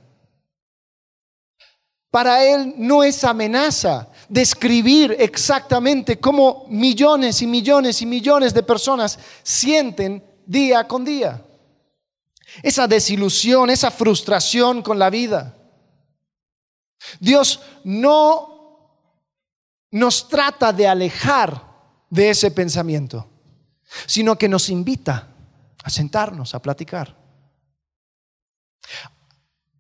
Para 2.11 2.43
él 2.43 2.76
no 2.78 3.03
es 3.03 3.24
amenaza 3.24 4.09
describir 4.28 5.15
exactamente 5.17 6.19
cómo 6.19 6.65
millones 6.67 7.41
y 7.41 7.47
millones 7.47 8.01
y 8.01 8.05
millones 8.05 8.53
de 8.53 8.63
personas 8.63 9.17
sienten 9.43 10.21
día 10.45 10.86
con 10.86 11.05
día. 11.05 11.41
Esa 12.62 12.88
desilusión, 12.88 13.70
esa 13.70 13.91
frustración 13.91 14.82
con 14.82 14.99
la 14.99 15.10
vida. 15.10 15.56
Dios 17.20 17.62
no 17.84 18.54
nos 19.91 20.28
trata 20.28 20.74
de 20.74 20.88
alejar 20.88 21.74
de 22.10 22.30
ese 22.30 22.51
pensamiento, 22.51 23.28
sino 24.06 24.38
que 24.38 24.49
nos 24.49 24.70
invita 24.70 25.30
a 25.84 25.89
sentarnos, 25.89 26.56
a 26.56 26.62
platicar, 26.62 27.16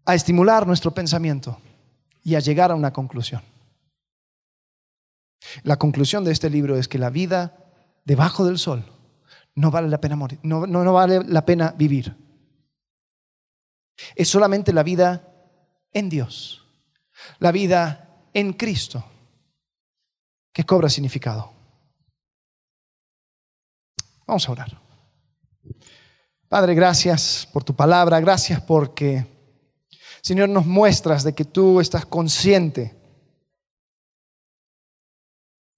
a 0.05 0.15
estimular 0.15 0.67
nuestro 0.67 0.91
pensamiento 0.91 1.59
y 2.23 2.35
a 2.35 2.39
llegar 2.39 2.71
a 2.71 2.75
una 2.75 2.91
conclusión. 2.91 3.41
La 5.63 5.77
conclusión 5.77 6.23
de 6.23 6.31
este 6.31 6.49
libro 6.49 6.77
es 6.77 6.87
que 6.87 6.97
la 6.97 7.09
vida 7.09 7.57
debajo 8.05 8.45
del 8.45 8.57
sol 8.57 8.85
no 9.55 9.71
vale 9.71 9.87
la 9.87 9.99
pena 9.99 10.15
morir, 10.15 10.39
no, 10.43 10.65
no, 10.65 10.93
vale 10.93 11.23
la 11.25 11.45
pena 11.45 11.73
vivir. 11.77 12.15
Es 14.15 14.29
solamente 14.29 14.73
la 14.73 14.83
vida 14.83 15.29
en 15.91 16.09
Dios, 16.09 16.65
la 17.39 17.51
vida 17.51 18.27
en 18.33 18.53
Cristo, 18.53 19.03
que 20.51 20.65
cobra 20.65 20.89
significado. 20.89 21.51
Vamos 24.25 24.47
a 24.47 24.51
orar. 24.51 24.81
Padre, 26.47 26.75
gracias 26.75 27.47
por 27.51 27.63
tu 27.63 27.75
palabra, 27.75 28.19
gracias 28.19 28.61
porque, 28.61 29.25
Señor, 30.21 30.49
nos 30.49 30.65
muestras 30.65 31.23
de 31.23 31.33
que 31.33 31.45
tú 31.45 31.79
estás 31.79 32.05
consciente 32.05 32.95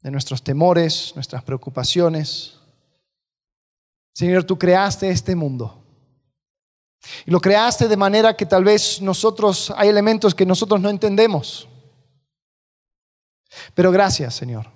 de 0.02 0.12
nuestros 0.12 0.44
temores, 0.44 1.14
nuestras 1.16 1.44
preocupaciones. 1.44 2.60
Señor, 4.14 4.44
tú 4.44 4.60
creaste 4.60 5.10
este 5.10 5.36
mundo. 5.36 5.85
Y 7.26 7.32
lo 7.32 7.40
creaste 7.40 7.88
de 7.88 7.98
manera 7.98 8.36
que 8.36 8.46
tal 8.46 8.64
vez 8.64 9.02
nosotros, 9.02 9.74
hay 9.76 9.90
elementos 9.90 10.34
que 10.34 10.46
nosotros 10.46 10.82
no 10.82 10.90
entendemos. 10.90 11.68
Pero 13.74 13.92
gracias, 13.92 14.36
Señor, 14.36 14.68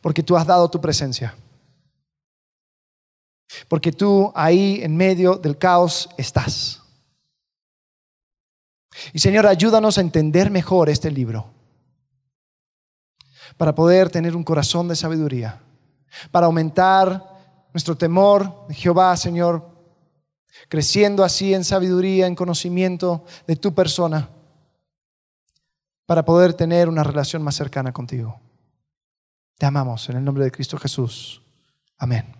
porque 0.00 0.22
tú 0.22 0.36
has 0.36 0.46
dado 0.46 0.70
tu 0.70 0.80
presencia. 0.80 1.34
Porque 3.68 3.92
tú 3.92 4.32
ahí 4.34 4.80
en 4.82 4.96
medio 4.96 5.34
del 5.34 5.58
caos 5.58 6.08
estás. 6.16 6.80
Y 9.12 9.18
Señor, 9.18 9.46
ayúdanos 9.46 9.98
a 9.98 10.00
entender 10.00 10.50
mejor 10.50 10.88
este 10.88 11.10
libro 11.10 11.46
para 13.56 13.74
poder 13.74 14.10
tener 14.10 14.34
un 14.34 14.44
corazón 14.44 14.88
de 14.88 14.96
sabiduría, 14.96 15.60
para 16.30 16.46
aumentar 16.46 17.22
nuestro 17.72 17.96
temor 17.96 18.66
de 18.68 18.74
Jehová, 18.74 19.16
Señor, 19.16 19.69
creciendo 20.68 21.24
así 21.24 21.54
en 21.54 21.64
sabiduría, 21.64 22.26
en 22.26 22.34
conocimiento 22.34 23.24
de 23.46 23.56
tu 23.56 23.74
persona, 23.74 24.28
para 26.06 26.24
poder 26.24 26.54
tener 26.54 26.88
una 26.88 27.04
relación 27.04 27.42
más 27.42 27.54
cercana 27.54 27.92
contigo. 27.92 28.40
Te 29.58 29.66
amamos 29.66 30.08
en 30.08 30.16
el 30.16 30.24
nombre 30.24 30.44
de 30.44 30.50
Cristo 30.50 30.78
Jesús. 30.78 31.42
Amén. 31.98 32.39